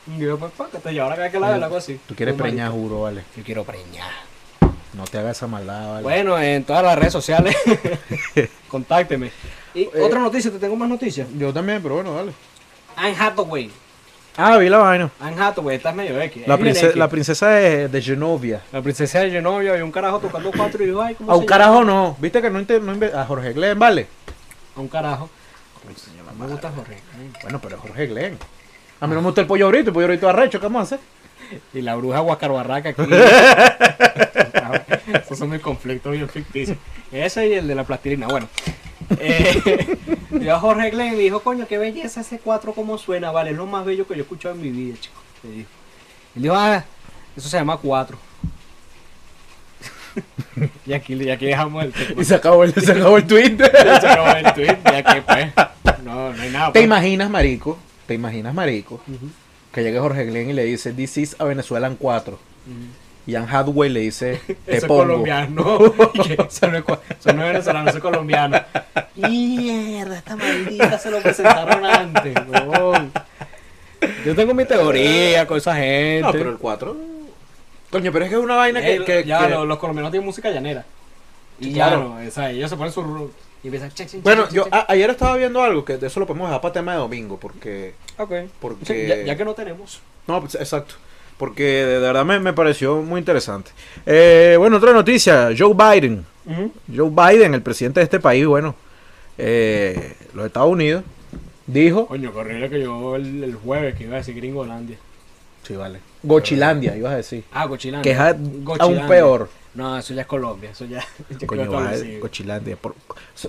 Y 0.07 0.19
yo, 0.19 0.37
pues, 0.39 0.51
pa, 0.53 0.67
que 0.69 0.79
te 0.79 0.91
lleva 0.91 1.09
la 1.09 1.15
cara 1.15 1.31
que 1.31 1.39
la 1.39 1.53
algo 1.55 1.77
así. 1.77 1.99
Tú 2.07 2.15
quieres 2.15 2.35
preñar, 2.35 2.71
juro, 2.71 3.01
vale. 3.01 3.23
Yo 3.37 3.43
quiero 3.43 3.63
preñar. 3.63 4.09
No 4.93 5.03
te 5.03 5.19
hagas 5.19 5.37
esa 5.37 5.45
maldad, 5.47 5.91
vale. 5.91 6.03
Bueno, 6.03 6.39
en 6.39 6.63
todas 6.63 6.83
las 6.83 6.97
redes 6.97 7.13
sociales, 7.13 7.55
contácteme. 8.69 9.31
Y 9.75 9.83
Eh, 9.83 9.91
otra 10.01 10.19
noticia, 10.19 10.49
te 10.51 10.57
tengo 10.57 10.75
más 10.75 10.89
noticias. 10.89 11.27
Yo 11.37 11.53
también, 11.53 11.81
pero 11.81 11.95
bueno, 11.95 12.15
dale. 12.15 12.31
Anne 12.95 13.15
Hathaway. 13.19 13.69
Ah, 14.35 14.57
vi 14.57 14.67
la 14.69 14.77
vaina. 14.79 15.11
Anne 15.19 15.39
Hathaway, 15.39 15.77
estás 15.77 15.93
medio 15.93 16.19
X. 16.21 16.47
La, 16.47 16.55
es 16.55 16.61
bien 16.61 16.73
prince- 16.73 16.85
X. 16.87 16.95
la 16.97 17.07
princesa 17.07 17.49
de, 17.49 17.87
de 17.87 18.01
Genovia. 18.01 18.63
La 18.71 18.81
princesa 18.81 19.19
de 19.19 19.29
Genovia 19.29 19.77
y 19.77 19.81
un 19.81 19.91
carajo 19.91 20.19
tocando 20.19 20.51
cuatro 20.55 20.83
y 20.83 20.87
dijo, 20.87 21.01
ay, 21.01 21.13
¿cómo 21.15 21.31
A 21.31 21.35
un 21.35 21.45
carajo 21.45 21.83
no. 21.83 22.17
¿Viste 22.19 22.41
que 22.41 22.49
no, 22.49 22.59
no 22.61 23.19
A 23.19 23.25
Jorge 23.25 23.53
Glenn, 23.53 23.77
vale. 23.77 24.07
A 24.75 24.79
un 24.79 24.87
carajo. 24.87 25.29
Me 26.37 26.47
gusta 26.47 26.71
Jorge. 26.71 26.97
Bueno, 27.41 27.59
pero 27.61 27.79
Jorge 27.79 28.07
Glenn. 28.07 28.37
A 28.99 29.07
mí 29.07 29.13
no 29.13 29.21
me 29.21 29.27
gusta 29.27 29.41
el 29.41 29.47
pollo 29.47 29.65
ahorita, 29.65 29.89
el 29.89 29.93
pollo 29.93 30.07
ahorita 30.07 30.29
arrecho, 30.29 30.59
¿qué 30.59 30.65
vamos 30.65 30.79
a 30.79 30.83
hacer? 30.83 30.99
Y 31.73 31.81
la 31.81 31.95
bruja 31.95 32.19
Guacarbarraca 32.19 32.89
aquí. 32.89 33.01
Esos 35.21 35.39
son 35.39 35.49
mis 35.49 35.61
conflictos 35.61 36.11
bien 36.11 36.29
ficticios. 36.29 36.77
Ese 37.11 37.47
y 37.47 37.53
el 37.53 37.67
de 37.67 37.75
la 37.75 37.83
plastilina. 37.83 38.27
Bueno. 38.27 38.47
Eh, 39.19 39.97
yo 40.39 40.55
a 40.55 40.59
Jorge 40.59 40.91
Glenn 40.91 41.17
le 41.17 41.23
dijo, 41.23 41.39
coño, 41.39 41.65
qué 41.67 41.79
belleza 41.79 42.21
ese 42.21 42.37
4 42.37 42.73
como 42.73 42.95
suena, 42.99 43.31
vale, 43.31 43.49
es 43.49 43.57
lo 43.57 43.65
más 43.65 43.83
bello 43.83 44.05
que 44.05 44.13
yo 44.13 44.19
he 44.19 44.21
escuchado 44.21 44.53
en 44.53 44.61
mi 44.61 44.69
vida, 44.69 44.97
chico. 44.99 45.19
Le 45.41 45.49
dijo. 45.49 45.69
Él 46.35 46.41
dijo, 46.43 46.55
ah, 46.55 46.85
eso 47.35 47.49
se 47.49 47.57
llama 47.57 47.77
4. 47.77 48.15
y, 50.85 50.93
aquí, 50.93 51.13
y 51.15 51.29
aquí 51.29 51.45
dejamos 51.45 51.83
el 51.85 51.93
tema. 51.93 52.21
Y 52.21 52.25
se 52.25 52.35
acabó 52.35 52.63
el, 52.63 52.73
se 52.73 52.91
acabó 52.91 53.17
el 53.17 53.25
tweet. 53.27 53.57
Se 54.01 54.07
acabó 54.07 54.29
el 54.37 54.53
tweet, 54.53 54.77
ya 54.85 55.03
que 55.03 55.21
pues. 55.21 55.53
No, 56.03 56.33
no 56.33 56.41
hay 56.41 56.49
nada. 56.49 56.67
¿Te 56.67 56.71
pues. 56.73 56.85
imaginas, 56.85 57.29
marico? 57.29 57.77
¿Te 58.07 58.13
imaginas, 58.15 58.53
marico? 58.53 58.95
Ujú, 59.07 59.29
Que 59.71 59.83
llegue 59.83 59.99
Jorge 59.99 60.25
Glenn 60.25 60.49
y 60.49 60.53
le 60.53 60.63
dice, 60.65 60.93
This 60.93 61.17
is 61.17 61.35
a 61.39 61.43
Venezuelan 61.45 61.95
4. 61.97 62.33
ujú. 62.33 62.73
Y 63.27 63.35
Anne 63.35 63.47
Hathaway 63.51 63.89
le 63.91 63.99
dice, 63.99 64.39
te 64.47 64.53
Eso 64.53 64.57
es 64.67 64.85
pongo. 64.85 65.01
colombiano. 65.03 65.77
Eso 66.49 66.67
no 66.67 66.77
es, 66.77 66.83
eso 67.19 67.33
no 67.33 67.43
es 67.45 67.51
venezolano, 67.51 67.89
eso 67.89 67.97
es 67.99 68.03
colombiano. 68.03 68.59
Mierda, 69.15 70.17
esta 70.17 70.35
maldita 70.35 70.97
se 70.97 71.11
lo 71.11 71.21
presentaron 71.21 71.85
antes. 71.85 72.33
Yo 74.25 74.35
tengo 74.35 74.53
mi 74.53 74.65
teoría 74.65 75.45
con 75.45 75.57
esa 75.57 75.75
gente. 75.75 76.21
No, 76.21 76.31
pero 76.31 76.49
el 76.49 76.57
4. 76.57 76.97
Coño, 77.91 78.11
pero 78.11 78.25
es 78.25 78.29
que 78.29 78.37
es 78.37 78.41
una 78.43 78.55
vaina 78.55 78.81
que. 78.81 79.03
Que- 79.03 79.23
ya, 79.25 79.45
que- 79.47 79.53
Los, 79.53 79.67
los 79.67 79.77
colombianos 79.79 80.11
tienen 80.11 80.25
música 80.25 80.49
llanera. 80.51 80.85
Y 81.59 81.73
claro. 81.73 82.15
no, 82.19 82.27
o 82.27 82.31
sea, 82.31 82.51
ellos 82.51 82.69
se 82.69 82.77
ponen 82.77 82.93
su. 82.93 83.31
Y 83.63 83.67
empiezan. 83.67 83.91
check, 83.91 84.07
check, 84.07 84.23
Bueno, 84.23 84.43
check, 84.45 84.53
yo 84.53 84.63
check, 84.65 84.73
a- 84.73 84.85
ayer 84.89 85.09
estaba 85.09 85.35
viendo 85.35 85.61
algo 85.61 85.83
que 85.83 85.97
de 85.97 86.07
eso 86.07 86.19
lo 86.19 86.25
podemos 86.27 86.47
dejar 86.49 86.61
para 86.61 86.73
tema 86.73 86.93
de 86.93 86.99
domingo, 86.99 87.37
porque. 87.39 87.93
Ok. 88.17 88.31
porque- 88.61 88.85
Sí, 88.85 89.07
ya, 89.07 89.17
ya 89.23 89.35
que 89.35 89.43
no 89.45 89.53
tenemos. 89.53 89.99
No, 90.27 90.39
pues, 90.39 90.55
exacto. 90.55 90.95
Porque 91.37 91.63
de 91.63 91.99
verdad 91.99 92.25
me, 92.25 92.39
me 92.39 92.53
pareció 92.53 93.01
muy 93.01 93.19
interesante. 93.19 93.71
Eh, 94.05 94.55
bueno, 94.57 94.77
otra 94.77 94.93
noticia: 94.93 95.49
Joe 95.57 95.73
Biden. 95.73 96.25
Joe 96.95 97.09
Biden, 97.11 97.53
el 97.53 97.61
presidente 97.61 97.99
de 97.99 98.05
este 98.05 98.19
país, 98.19 98.45
bueno, 98.45 98.75
eh, 99.37 100.15
los 100.33 100.45
Estados 100.47 100.69
Unidos, 100.71 101.03
dijo. 101.67 102.07
Coño, 102.07 102.31
horrible 102.35 102.69
que 102.69 102.81
yo 102.81 103.15
el, 103.15 103.43
el 103.43 103.55
jueves 103.55 103.95
que 103.95 104.03
iba 104.05 104.15
a 104.15 104.17
decir 104.19 104.35
Gringolandia. 104.35 104.97
Sí, 105.69 105.75
vale. 105.75 105.99
Gochilandia, 106.23 106.97
ibas 106.97 107.13
a 107.13 107.17
decir. 107.17 107.43
Ah, 107.53 107.65
Gochilandia. 107.67 108.01
Que 108.03 108.11
es 108.11 108.19
a- 108.19 108.33
Gochilandia. 108.33 108.99
aún 109.01 109.07
peor. 109.07 109.49
No, 109.75 109.95
eso 109.99 110.15
ya 110.15 110.21
es 110.21 110.27
Colombia. 110.27 110.71
Eso 110.71 110.85
ya. 110.85 111.05
ya 111.39 111.45
Coño. 111.45 111.69
Gochilandia. 112.19 112.75
por- 112.75 112.95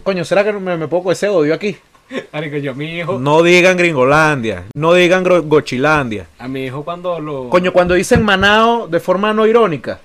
Coño, 0.02 0.22
¿será 0.26 0.44
que 0.44 0.52
me, 0.52 0.76
me 0.76 0.86
pongo 0.86 1.04
con 1.04 1.12
ese 1.14 1.28
odio 1.28 1.54
aquí? 1.54 1.78
Yo 2.62 2.74
mi 2.74 2.98
hijo. 2.98 3.18
No 3.18 3.42
digan 3.42 3.76
Gringolandia, 3.78 4.64
no 4.74 4.92
digan 4.92 5.24
Gochilandia. 5.48 6.26
A 6.38 6.46
mi 6.46 6.64
hijo 6.66 6.84
cuando 6.84 7.18
lo. 7.20 7.48
Coño, 7.48 7.72
cuando 7.72 7.94
dicen 7.94 8.22
Manao 8.22 8.86
de 8.86 9.00
forma 9.00 9.32
no 9.32 9.46
irónica, 9.46 9.98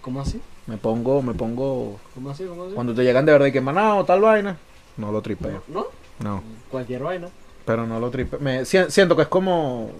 ¿Cómo 0.00 0.20
así? 0.20 0.40
Me 0.66 0.76
pongo, 0.76 1.22
me 1.22 1.34
pongo. 1.34 2.00
¿Cómo 2.14 2.30
así? 2.30 2.44
¿Cómo 2.44 2.64
así? 2.64 2.74
Cuando 2.74 2.92
te 2.94 3.02
llegan 3.04 3.24
de 3.24 3.32
verdad 3.32 3.46
y 3.46 3.52
que 3.52 3.60
manado, 3.60 4.04
tal 4.04 4.20
vaina. 4.20 4.56
No 4.96 5.12
lo 5.12 5.22
tripeo. 5.22 5.62
¿No? 5.68 5.86
No, 6.20 6.42
Cualquier 6.70 7.02
vaina. 7.02 7.28
pero 7.64 7.86
no 7.86 7.98
lo 8.00 8.10
tripeo. 8.10 8.38
Me, 8.40 8.64
si- 8.64 8.90
siento 8.90 9.14
que 9.16 9.22
es 9.22 9.28
como. 9.28 9.90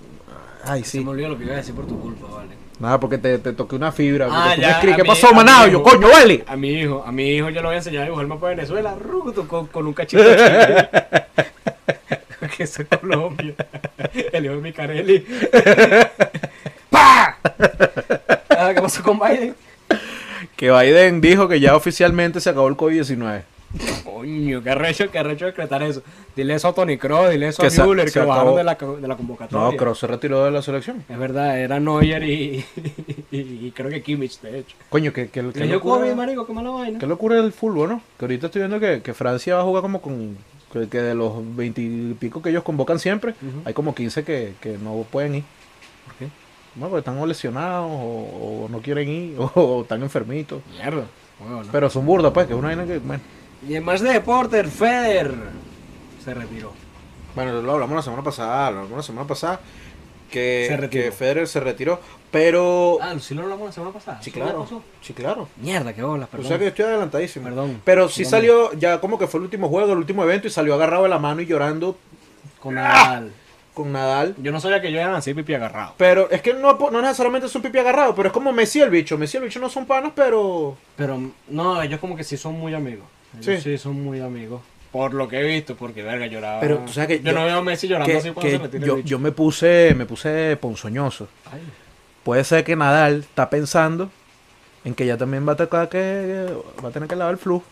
Ay, 0.67 0.83
Se 0.85 0.91
sí. 0.93 1.01
me 1.05 1.11
olvidó 1.11 1.29
lo 1.31 1.39
que 1.39 1.45
iba 1.45 1.55
a 1.55 1.57
decir 1.57 1.75
por 1.75 1.87
tu 1.87 1.99
culpa, 2.01 2.27
vale. 2.37 2.55
Nada, 2.81 2.99
porque 2.99 3.19
te, 3.19 3.39
te 3.39 3.53
toqué 3.53 3.77
una 3.77 3.93
fibra. 3.93 4.27
Ah, 4.31 4.57
ya, 4.57 4.81
me 4.83 4.97
¿qué 4.97 5.03
mí- 5.03 5.09
pasó, 5.09 5.33
manado? 5.33 5.69
Yo, 5.69 5.83
coño, 5.83 6.09
vale. 6.09 6.43
A 6.47 6.57
mi 6.57 6.71
hijo, 6.71 7.05
a 7.07 7.13
mi 7.13 7.29
hijo 7.37 7.49
yo 7.51 7.61
le 7.61 7.67
voy 7.67 7.75
a 7.75 7.79
enseñar 7.79 8.03
a 8.03 8.05
dibujar 8.07 8.27
mapa 8.27 8.49
de 8.49 8.57
Venezuela, 8.57 8.95
ruto, 9.01 9.47
con, 9.47 9.67
con 9.69 9.87
un 9.87 9.93
cachito 9.95 10.23
de 10.23 10.37
que 12.57 12.65
eso 12.65 12.83
es 12.83 12.89
Colombia. 13.01 13.55
El 14.33 14.45
hijo 14.45 14.55
de 14.57 14.61
Micarelli. 14.61 15.21
¡Pah! 16.91 17.37
Ah, 18.51 18.73
¿Qué 18.75 18.83
pasó 18.83 19.03
con 19.03 19.19
Biden? 19.19 19.55
Que 20.57 20.71
Biden 20.71 21.21
dijo 21.21 21.49
que 21.49 21.61
ya 21.61 21.75
oficialmente 21.77 22.41
se 22.41 22.51
acabó 22.51 22.69
el 22.69 22.77
COVID-19. 22.77 23.43
Coño, 24.05 24.63
qué 24.63 24.71
arrecho, 24.71 25.11
qué 25.11 25.19
arrecho 25.19 25.47
decretar 25.47 25.83
eso. 25.83 26.03
Dile 26.37 26.55
eso 26.55 26.69
a 26.69 26.75
Tony 26.75 26.97
Kroos, 26.97 27.31
dile 27.31 27.49
eso 27.49 27.63
Que 27.63 27.69
a 27.81 27.85
Müller, 27.85 28.11
que 28.11 28.21
bajaron 28.21 28.57
de 28.57 28.65
la, 28.65 28.75
de 28.75 29.09
la 29.09 29.17
convocatoria. 29.17 29.71
No, 29.71 29.77
Kroos 29.77 29.99
se 29.99 30.07
retiró 30.07 30.45
de 30.45 30.51
la 30.51 30.63
selección. 30.63 31.05
Es 31.09 31.19
verdad, 31.19 31.59
era 31.59 31.81
Neuer 31.81 32.23
y, 32.25 32.65
y, 33.31 33.39
y 33.39 33.73
creo 33.75 33.91
que 33.91 34.03
Kimmich, 34.03 34.41
de 34.41 34.61
hecho. 34.61 34.77
Coño, 34.89 35.13
que, 35.13 35.29
que, 35.29 35.51
que 35.51 35.65
locura, 35.67 36.03
COVID, 36.03 36.15
marico, 36.15 36.47
qué 36.47 36.53
mala 36.53 36.71
vaina. 36.71 36.99
qué 36.99 37.07
locura 37.07 37.39
el 37.39 37.53
fútbol, 37.53 37.89
¿no? 37.89 38.03
Que 38.19 38.25
ahorita 38.25 38.47
estoy 38.47 38.61
viendo 38.61 38.79
que, 38.81 39.03
que 39.03 39.15
Francia 39.15 39.57
va 39.57 39.63
a 39.63 39.65
jugar 39.65 39.83
como 39.83 40.01
con... 40.01 40.37
Que, 40.73 40.89
que 40.89 41.01
de 41.01 41.15
los 41.15 41.35
veintipico 41.57 42.43
que 42.43 42.51
ellos 42.51 42.65
convocan 42.65 42.99
siempre, 42.99 43.35
hay 43.65 43.73
como 43.75 43.95
15 43.95 44.25
que, 44.25 44.55
que 44.61 44.77
no 44.77 45.07
pueden 45.11 45.37
ir. 45.37 45.45
¿Por 46.05 46.15
qué? 46.17 46.29
Bueno, 46.75 46.91
porque 46.91 47.09
están 47.09 47.29
lesionados 47.29 47.89
o, 47.89 48.65
o 48.65 48.69
no 48.69 48.81
quieren 48.81 49.09
ir 49.09 49.37
o, 49.39 49.45
o 49.55 49.83
están 49.83 50.03
enfermitos. 50.03 50.63
Mierda. 50.73 51.05
Bueno, 51.39 51.63
¿no? 51.63 51.71
Pero 51.71 51.91
son 51.91 52.05
burdas, 52.07 52.33
pues, 52.33 52.47
que 52.47 52.55
es 52.55 52.59
una 52.59 52.69
vaina 52.69 52.87
que... 52.87 52.99
Bueno, 52.99 53.23
Y 53.69 53.77
en 53.77 53.85
más 53.85 54.01
de 54.01 54.13
deporte, 54.13 54.59
el 54.61 54.69
Federer 54.69 55.35
se 56.25 56.35
retiró. 56.35 56.73
Bueno, 57.35 57.61
lo 57.63 57.73
hablamos 57.73 57.97
la 57.97 58.03
semana 58.03 58.23
pasada, 58.23 58.71
lo 58.71 58.77
hablamos 58.79 58.97
la 58.99 59.03
semana 59.03 59.27
pasada, 59.27 59.61
que, 60.31 60.89
que 60.91 61.11
Federer 61.13 61.49
se 61.49 61.61
retiró, 61.61 62.01
pero... 62.31 62.99
Ah, 63.01 63.15
sí 63.19 63.35
lo 63.35 63.43
hablamos 63.43 63.67
la 63.67 63.73
semana 63.73 63.93
pasada. 63.93 64.21
sí, 64.23 64.31
¿Eso 64.31 64.39
ya 64.39 64.45
claro, 64.45 64.83
sí, 65.01 65.13
claro. 65.15 65.49
Mierda, 65.57 65.93
qué 65.93 66.03
bolas, 66.03 66.29
O 66.29 66.31
perdón. 66.31 66.47
sea 66.49 66.59
que 66.59 66.65
yo 66.65 66.69
estoy 66.69 66.85
adelantadísimo. 66.85 67.45
Perdón. 67.47 67.81
Pero 67.85 68.09
sí 68.09 68.23
Perdón. 68.23 68.31
salió, 68.31 68.73
ya 68.75 69.01
como 69.01 69.19
que 69.19 69.27
fue 69.27 69.39
el 69.39 69.45
último 69.45 69.69
juego, 69.69 69.93
el 69.93 69.99
último 69.99 70.23
evento, 70.25 70.47
y 70.47 70.51
salió 70.51 70.75
agarrado 70.75 71.05
de 71.05 71.09
la 71.09 71.19
mano 71.19 71.41
y 71.41 71.47
llorando 71.47 71.97
Con 72.61 72.75
Nadal. 72.75 73.33
con 73.75 73.91
Nadal. 73.93 74.35
Yo 74.39 74.53
no 74.53 74.61
sabía 74.61 74.81
que 74.81 74.93
yo 74.93 75.01
eran 75.01 75.15
así 75.15 75.35
pipi 75.35 75.55
agarrado. 75.55 75.95
Pero 75.97 76.31
es 76.31 76.41
que 76.43 76.55
no, 76.55 76.75
no 76.79 77.03
necesariamente 77.03 77.49
es 77.49 77.55
un 77.57 77.63
pipi 77.63 77.79
agarrado, 77.79 78.15
pero 78.15 78.29
es 78.29 78.33
como 78.33 78.53
Messi 78.53 78.81
el 78.81 78.91
bicho. 78.91 79.19
Messi 79.19 79.39
el 79.39 79.43
bicho 79.45 79.59
no 79.59 79.69
son 79.69 79.87
panas, 79.87 80.13
pero... 80.15 80.77
Pero 80.97 81.21
no, 81.49 81.83
ellos 81.83 81.99
como 81.99 82.15
que 82.17 82.23
sí 82.23 82.37
son 82.37 82.55
muy 82.59 82.75
amigos. 82.75 83.07
Ellos 83.41 83.63
Sí. 83.63 83.63
sí, 83.63 83.79
son 83.79 84.03
muy 84.03 84.21
amigos. 84.21 84.61
Por 84.93 85.13
lo 85.13 85.27
que 85.29 85.41
he 85.41 85.43
visto, 85.43 85.75
porque 85.75 86.03
verga 86.05 86.27
lloraba. 86.27 86.61
Pero, 86.61 86.79
tú 86.79 86.93
sabes 86.93 87.09
que 87.09 87.19
yo, 87.21 87.33
yo- 87.33 87.39
no 87.39 87.45
veo 87.45 87.59
a 87.59 87.63
Messi 87.63 87.89
llorando 87.89 88.13
que- 88.13 88.19
así 88.19 88.31
cuando 88.31 88.41
que 88.51 88.57
se 88.57 88.63
retira 88.63 88.87
yo, 88.87 88.93
el 88.95 89.03
bicho. 89.03 89.09
yo 89.09 89.19
me 89.19 89.33
puse 89.33 89.95
me 89.97 90.07
puse 90.07 90.57
ponzoñoso. 90.61 91.29
Ay. 91.53 91.61
Puede 92.23 92.45
ser 92.45 92.63
que 92.65 92.77
Nadal 92.77 93.21
está 93.21 93.51
pensando 93.51 94.09
en 94.85 94.95
que 94.95 95.05
ya 95.07 95.17
también 95.17 95.47
va 95.49 95.53
a, 95.53 95.57
tocar 95.57 95.89
que, 95.89 96.47
va 96.83 96.89
a 96.89 96.93
tener 96.93 97.09
que 97.09 97.17
lavar 97.17 97.35
el 97.35 97.39
flujo. 97.39 97.65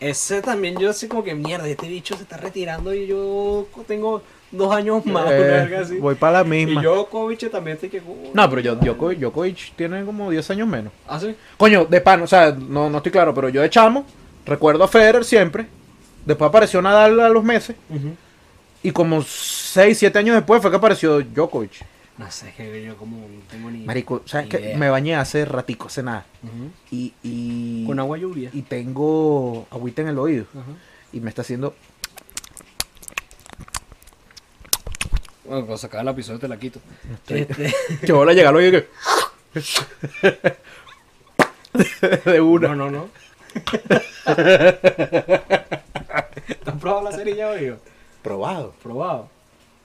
Ese 0.00 0.42
también 0.42 0.78
yo 0.78 0.90
así 0.90 1.06
como 1.06 1.22
que 1.22 1.34
mierda, 1.34 1.68
este 1.68 1.88
bicho 1.88 2.16
se 2.16 2.22
está 2.22 2.36
retirando 2.36 2.92
y 2.94 3.06
yo 3.06 3.66
tengo 3.86 4.22
dos 4.50 4.74
años 4.74 5.04
más, 5.06 5.30
Eh, 5.30 5.36
una 5.40 5.46
verga 5.46 5.80
así. 5.80 5.96
voy 5.98 6.14
para 6.14 6.38
la 6.38 6.44
misma. 6.44 6.80
Y 6.80 6.84
yo, 6.84 7.06
Kovic, 7.06 7.50
también 7.50 7.74
estoy 7.76 7.90
que... 7.90 8.02
No, 8.32 8.48
pero 8.50 8.60
yo, 8.60 8.74
Djokovic, 8.76 9.18
Djokovic 9.18 9.74
tiene 9.76 10.04
como 10.04 10.30
10 10.30 10.48
años 10.50 10.66
menos. 10.68 10.92
¿Ah, 11.08 11.18
sí? 11.20 11.34
Coño, 11.56 11.84
de 11.86 12.00
pan, 12.00 12.22
o 12.22 12.26
sea, 12.26 12.50
no, 12.52 12.88
no 12.90 12.96
estoy 12.98 13.12
claro, 13.12 13.32
pero 13.34 13.48
yo 13.48 13.62
de 13.62 13.70
chamo 13.70 14.04
recuerdo 14.46 14.84
a 14.84 14.88
Federer 14.88 15.24
siempre. 15.24 15.66
Después 16.24 16.48
apareció 16.48 16.80
Nadal 16.82 17.20
a 17.20 17.28
los 17.28 17.44
meses. 17.44 17.76
Y 18.82 18.90
como 18.90 19.22
6, 19.22 19.98
7 19.98 20.18
años 20.18 20.36
después 20.36 20.60
fue 20.60 20.70
que 20.70 20.76
apareció 20.76 21.20
Djokovic. 21.20 21.84
No 22.16 22.30
sé, 22.30 22.50
es 22.50 22.54
que 22.54 22.84
yo 22.84 22.96
como 22.96 23.16
no 23.16 23.40
tengo 23.50 23.70
ni... 23.70 23.78
Marico, 23.80 24.22
¿sabes 24.24 24.48
qué? 24.48 24.76
Me 24.76 24.88
bañé 24.88 25.16
hace 25.16 25.44
ratico, 25.44 25.88
hace 25.88 26.02
nada. 26.02 26.24
Y, 26.90 27.12
y, 27.22 27.84
Con 27.86 27.98
agua 27.98 28.18
lluvia. 28.18 28.50
y 28.52 28.62
tengo 28.62 29.66
agüita 29.70 30.02
en 30.02 30.08
el 30.08 30.18
oído. 30.18 30.46
Y 31.12 31.20
me 31.20 31.28
está 31.30 31.42
haciendo... 31.42 31.74
Bueno, 35.44 35.60
cuando 35.66 35.76
se 35.76 35.86
acaba 35.86 36.02
el 36.02 36.08
episodio 36.08 36.38
te 36.38 36.48
la 36.48 36.58
quito. 36.58 36.80
Este, 37.28 37.74
Que 38.04 38.12
voy 38.12 38.28
a 38.28 38.32
llegar 38.32 38.54
al 38.54 38.56
oído 38.56 38.78
y 38.78 38.82
que... 38.82 38.88
de 42.30 42.40
una. 42.40 42.68
no, 42.68 42.74
no, 42.76 42.90
no. 42.90 43.08
¿Te 46.64 46.70
has 46.70 46.80
probado 46.80 47.02
la 47.02 47.12
cerilla 47.12 47.50
hoy? 47.50 47.70
o? 47.70 47.76
Probado. 48.22 48.74
Probado. 48.82 49.28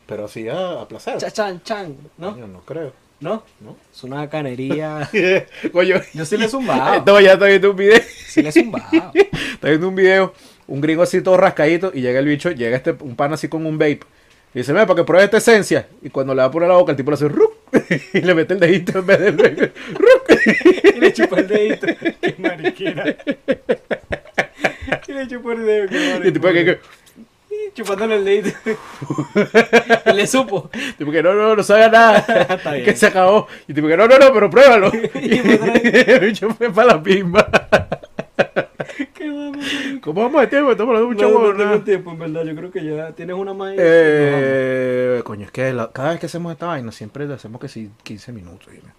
Pero 0.05 0.25
así 0.25 0.47
a, 0.49 0.81
a 0.81 0.87
placer. 0.87 1.17
Cha, 1.17 1.31
chan, 1.31 1.61
chan. 1.63 1.95
¿No? 2.17 2.31
Coño, 2.31 2.47
no 2.47 2.61
creo. 2.61 2.93
¿No? 3.19 3.43
¿No? 3.59 3.75
Es 3.93 4.03
una 4.03 4.29
canería. 4.29 5.09
Coño. 5.71 5.97
Yo 6.13 6.25
sí 6.25 6.37
le 6.37 6.45
he 6.45 6.49
zumbado. 6.49 7.03
No, 7.05 7.19
ya 7.19 7.33
está 7.33 7.45
viendo 7.45 7.71
un 7.71 7.75
video. 7.75 7.99
Sí 8.25 8.41
le 8.41 8.49
he 8.49 8.51
zumbado. 8.51 9.11
Está 9.53 9.67
viendo 9.67 9.89
un 9.89 9.95
video, 9.95 10.33
un 10.67 10.79
gringo 10.79 11.03
así 11.03 11.21
todo 11.21 11.35
rascadito, 11.35 11.91
y 11.93 11.99
llega 11.99 12.19
el 12.19 12.25
bicho, 12.25 12.49
llega 12.51 12.77
este, 12.77 12.91
un 12.91 13.17
pan 13.17 13.33
así 13.33 13.49
con 13.49 13.65
un 13.65 13.77
vape. 13.77 13.99
Y 14.53 14.59
dice, 14.59 14.71
mira, 14.71 14.87
para 14.87 14.97
que 14.97 15.03
pruebe 15.03 15.25
esta 15.25 15.37
esencia. 15.37 15.87
Y 16.01 16.09
cuando 16.09 16.33
le 16.33 16.41
va 16.41 16.47
a 16.47 16.51
poner 16.51 16.69
la 16.69 16.75
boca, 16.75 16.91
el 16.91 16.97
tipo 16.97 17.11
le 17.11 17.15
hace 17.15 17.27
¡rup! 17.27 17.51
y 18.13 18.21
le 18.21 18.35
mete 18.35 18.53
el 18.53 18.59
dedito 18.59 18.99
en 18.99 19.05
vez 19.05 19.19
del. 19.19 19.71
Y 20.95 20.99
le 20.99 21.13
chupó 21.13 21.37
el 21.37 21.47
dedito. 21.47 21.87
Qué 22.21 22.35
mariquera. 22.37 23.15
Y 25.07 25.11
le 25.11 25.27
chupó 25.27 25.51
el 25.53 25.65
dedo. 25.65 25.87
Qué 25.87 26.21
y 26.23 26.27
el 26.27 26.33
tipo 26.33 26.47
que, 26.49 26.79
Y 27.49 27.73
Chupándole 27.73 28.17
el 28.17 28.25
dedito. 28.25 28.57
Y 30.05 30.13
le 30.13 30.27
supo. 30.27 30.69
tipo 30.97 31.11
que 31.11 31.23
no, 31.23 31.33
no, 31.33 31.55
no 31.55 31.63
sabe 31.63 31.89
nada. 31.89 32.25
Que 32.83 32.95
se 32.95 33.07
acabó. 33.07 33.47
Y 33.67 33.73
tipo 33.73 33.87
que 33.87 33.97
no, 33.97 34.07
no, 34.07 34.19
no, 34.19 34.31
pero 34.31 34.49
pruébalo. 34.49 34.91
Y 35.15 36.35
fue 36.35 36.71
para 36.71 36.93
la 36.93 37.03
pimba. 37.03 37.49
¿Cómo 40.01 40.21
vamos 40.23 40.41
de 40.41 40.47
tiempo? 40.47 40.71
Estamos 40.71 40.95
hablando 40.95 41.13
mucho 41.15 41.29
No, 41.29 41.53
no 41.53 41.57
tengo 41.57 41.83
tiempo, 41.83 42.11
en 42.11 42.19
verdad. 42.19 42.43
Yo 42.43 42.55
creo 42.55 42.71
que 42.71 42.83
ya 42.83 43.11
tienes 43.13 43.35
una 43.35 43.53
más. 43.53 43.73
Eh, 43.77 45.21
coño, 45.23 45.45
es 45.45 45.51
que 45.51 45.73
la- 45.73 45.91
cada 45.91 46.11
vez 46.11 46.19
que 46.19 46.25
hacemos 46.27 46.51
esta 46.51 46.67
vaina 46.67 46.91
siempre 46.91 47.27
le 47.27 47.33
hacemos 47.33 47.59
que 47.59 47.67
sí 47.67 47.89
15 48.03 48.31
minutos 48.31 48.67
y 48.73 48.77
me, 48.77 48.91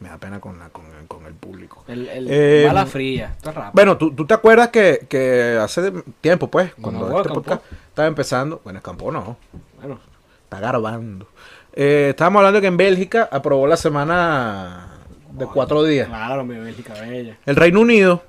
me 0.00 0.08
da 0.08 0.18
pena 0.18 0.40
con, 0.40 0.58
la, 0.58 0.68
con, 0.70 0.84
el, 1.00 1.06
con 1.06 1.26
el 1.26 1.34
público. 1.34 1.84
El, 1.88 2.08
el 2.08 2.26
Eh, 2.30 2.64
bala 2.66 2.86
fría. 2.86 3.36
Rápido. 3.44 3.70
Bueno, 3.72 3.96
¿tú, 3.96 4.12
tú 4.14 4.26
te 4.26 4.34
acuerdas 4.34 4.68
que, 4.68 5.06
que 5.08 5.58
hace 5.60 5.92
tiempo, 6.20 6.48
pues, 6.50 6.72
cuando 6.80 7.06
este 7.08 7.28
Campo. 7.28 7.42
podcast 7.42 7.62
estaba 7.88 8.08
empezando, 8.08 8.60
bueno, 8.64 8.78
Escampó 8.78 9.10
no, 9.12 9.36
Bueno, 9.80 10.00
está 10.44 10.60
garbando. 10.60 11.28
Eh, 11.74 12.08
estábamos 12.10 12.40
hablando 12.40 12.60
que 12.60 12.66
en 12.66 12.76
Bélgica 12.76 13.28
aprobó 13.30 13.66
la 13.66 13.76
semana 13.76 14.88
de 15.32 15.46
cuatro 15.46 15.84
días. 15.84 16.08
claro, 16.08 16.44
mi 16.44 16.56
Bélgica 16.56 16.94
bella. 16.94 17.36
El 17.46 17.54
Reino 17.56 17.80
Unido 17.80 18.22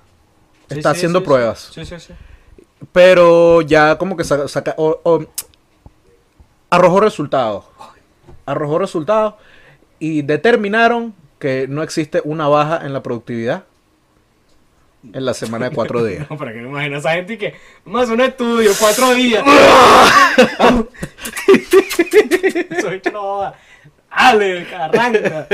Sí, 0.70 0.78
está 0.78 0.92
sí, 0.94 0.98
haciendo 0.98 1.20
sí, 1.20 1.26
pruebas, 1.26 1.72
Sí, 1.74 1.86
sí, 1.86 2.00
sí. 2.00 2.14
pero 2.92 3.62
ya 3.62 3.98
como 3.98 4.16
que 4.18 4.24
saca, 4.24 4.48
saca- 4.48 4.76
o- 4.78 5.00
o- 5.04 5.26
arrojó 6.70 7.00
resultados. 7.00 7.66
Arrojó 8.46 8.80
resultados 8.80 9.36
y 10.00 10.22
determinaron 10.22 11.14
que 11.40 11.68
no 11.68 11.84
existe 11.84 12.22
una 12.24 12.48
baja 12.48 12.82
en 12.86 12.94
la 12.94 13.02
productividad 13.04 13.64
en 15.14 15.24
la 15.26 15.34
semana 15.34 15.70
de 15.70 15.76
cuatro 15.76 16.04
días. 16.06 16.30
No, 16.30 16.38
para 16.38 16.52
que 16.54 16.60
no 16.62 16.70
imagino 16.70 16.96
a 16.96 17.00
esa 17.00 17.12
gente 17.14 17.38
que 17.38 17.56
hacer 17.96 18.14
un 18.14 18.22
estudio, 18.22 18.72
cuatro 18.80 19.14
días. 19.14 19.44
Soy 22.82 23.02
no 23.12 23.54
Ale, 24.12 24.68
arranca. 24.76 25.48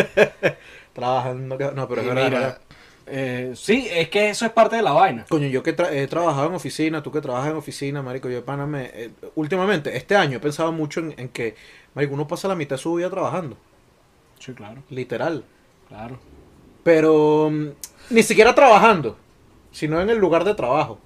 Trabajando, 0.93 1.57
no, 1.73 1.87
pero 1.87 2.01
es 2.01 2.07
verdad. 2.15 2.59
Eh, 3.07 3.53
sí, 3.55 3.87
es 3.91 4.09
que 4.09 4.29
eso 4.29 4.45
es 4.45 4.51
parte 4.51 4.75
de 4.77 4.81
la 4.81 4.91
vaina. 4.93 5.25
Coño, 5.29 5.47
yo 5.47 5.63
que 5.63 5.75
tra- 5.75 5.91
he 5.91 6.07
trabajado 6.07 6.47
en 6.49 6.53
oficina, 6.55 7.01
tú 7.03 7.11
que 7.11 7.21
trabajas 7.21 7.51
en 7.51 7.57
oficina, 7.57 8.01
marico, 8.01 8.29
yo 8.29 8.35
de 8.35 8.41
pana 8.41 8.65
me... 8.67 8.85
eh, 8.93 9.11
últimamente, 9.35 9.95
este 9.97 10.15
año 10.15 10.37
he 10.37 10.39
pensado 10.39 10.71
mucho 10.71 10.99
en, 10.99 11.13
en 11.17 11.29
que, 11.29 11.55
marico, 11.95 12.13
uno 12.13 12.27
pasa 12.27 12.47
la 12.47 12.55
mitad 12.55 12.75
de 12.77 12.81
su 12.81 12.93
vida 12.95 13.09
trabajando, 13.09 13.57
Sí, 14.39 14.53
claro, 14.53 14.83
literal. 14.89 15.43
claro. 15.87 16.19
Pero 16.83 17.49
mm, 17.51 17.67
ni 18.11 18.23
siquiera 18.23 18.53
trabajando, 18.55 19.17
sino 19.71 19.99
en 20.01 20.09
el 20.09 20.17
lugar 20.17 20.43
de 20.43 20.55
trabajo. 20.55 20.99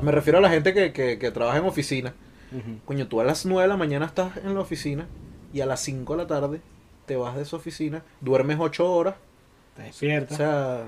Me 0.00 0.12
refiero 0.12 0.38
a 0.38 0.40
la 0.40 0.50
gente 0.50 0.72
que, 0.74 0.92
que, 0.92 1.18
que 1.18 1.30
trabaja 1.30 1.58
en 1.58 1.64
oficina. 1.66 2.14
Coño, 2.84 3.08
tú 3.08 3.20
a 3.20 3.24
las 3.24 3.46
9 3.46 3.62
de 3.62 3.68
la 3.68 3.76
mañana 3.76 4.06
estás 4.06 4.36
en 4.38 4.54
la 4.54 4.60
oficina 4.60 5.08
y 5.52 5.60
a 5.62 5.66
las 5.66 5.80
5 5.80 6.14
de 6.16 6.22
la 6.22 6.26
tarde 6.28 6.62
te 7.06 7.16
vas 7.16 7.36
de 7.36 7.42
esa 7.42 7.56
oficina, 7.56 8.04
duermes 8.20 8.58
8 8.60 8.90
horas, 8.92 9.16
Te 9.74 9.82
o 10.28 10.30
despiertas, 10.30 10.36
sea, 10.36 10.84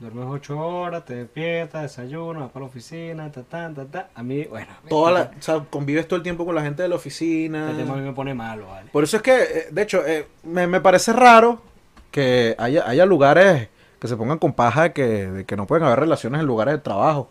duermes 0.00 0.24
ocho 0.28 0.58
horas, 0.58 1.04
te 1.04 1.14
despiertas, 1.14 1.82
desayunas, 1.82 2.42
vas 2.44 2.50
para 2.52 2.64
la 2.64 2.70
oficina, 2.70 3.30
ta, 3.30 3.42
ta, 3.42 3.72
ta, 3.74 3.84
ta. 3.84 4.08
A 4.14 4.22
mí, 4.22 4.44
bueno, 4.44 4.68
toda 4.88 5.12
la, 5.12 5.30
o 5.38 5.42
sea, 5.42 5.60
convives 5.68 6.08
todo 6.08 6.16
el 6.16 6.22
tiempo 6.22 6.44
con 6.46 6.54
la 6.54 6.62
gente 6.62 6.82
de 6.82 6.88
la 6.88 6.96
oficina. 6.96 7.70
este 7.70 7.82
tema 7.82 7.94
a 7.94 7.96
mí 7.98 8.02
me 8.02 8.12
pone 8.14 8.32
malo, 8.34 8.66
¿vale? 8.68 8.90
Por 8.90 9.04
eso 9.04 9.18
es 9.18 9.22
que, 9.22 9.42
eh, 9.42 9.68
de 9.70 9.82
hecho, 9.82 10.04
eh, 10.06 10.26
me, 10.42 10.66
me 10.66 10.80
parece 10.80 11.12
raro 11.12 11.60
que 12.10 12.54
haya, 12.58 12.88
haya 12.88 13.04
lugares 13.06 13.68
que 14.00 14.08
se 14.08 14.16
pongan 14.16 14.38
con 14.38 14.54
paja 14.54 14.84
de 14.84 14.92
que, 14.94 15.04
de 15.30 15.44
que 15.44 15.56
no 15.56 15.66
pueden 15.66 15.84
haber 15.84 16.00
relaciones 16.00 16.40
en 16.40 16.46
lugares 16.46 16.72
de 16.74 16.78
trabajo. 16.78 17.28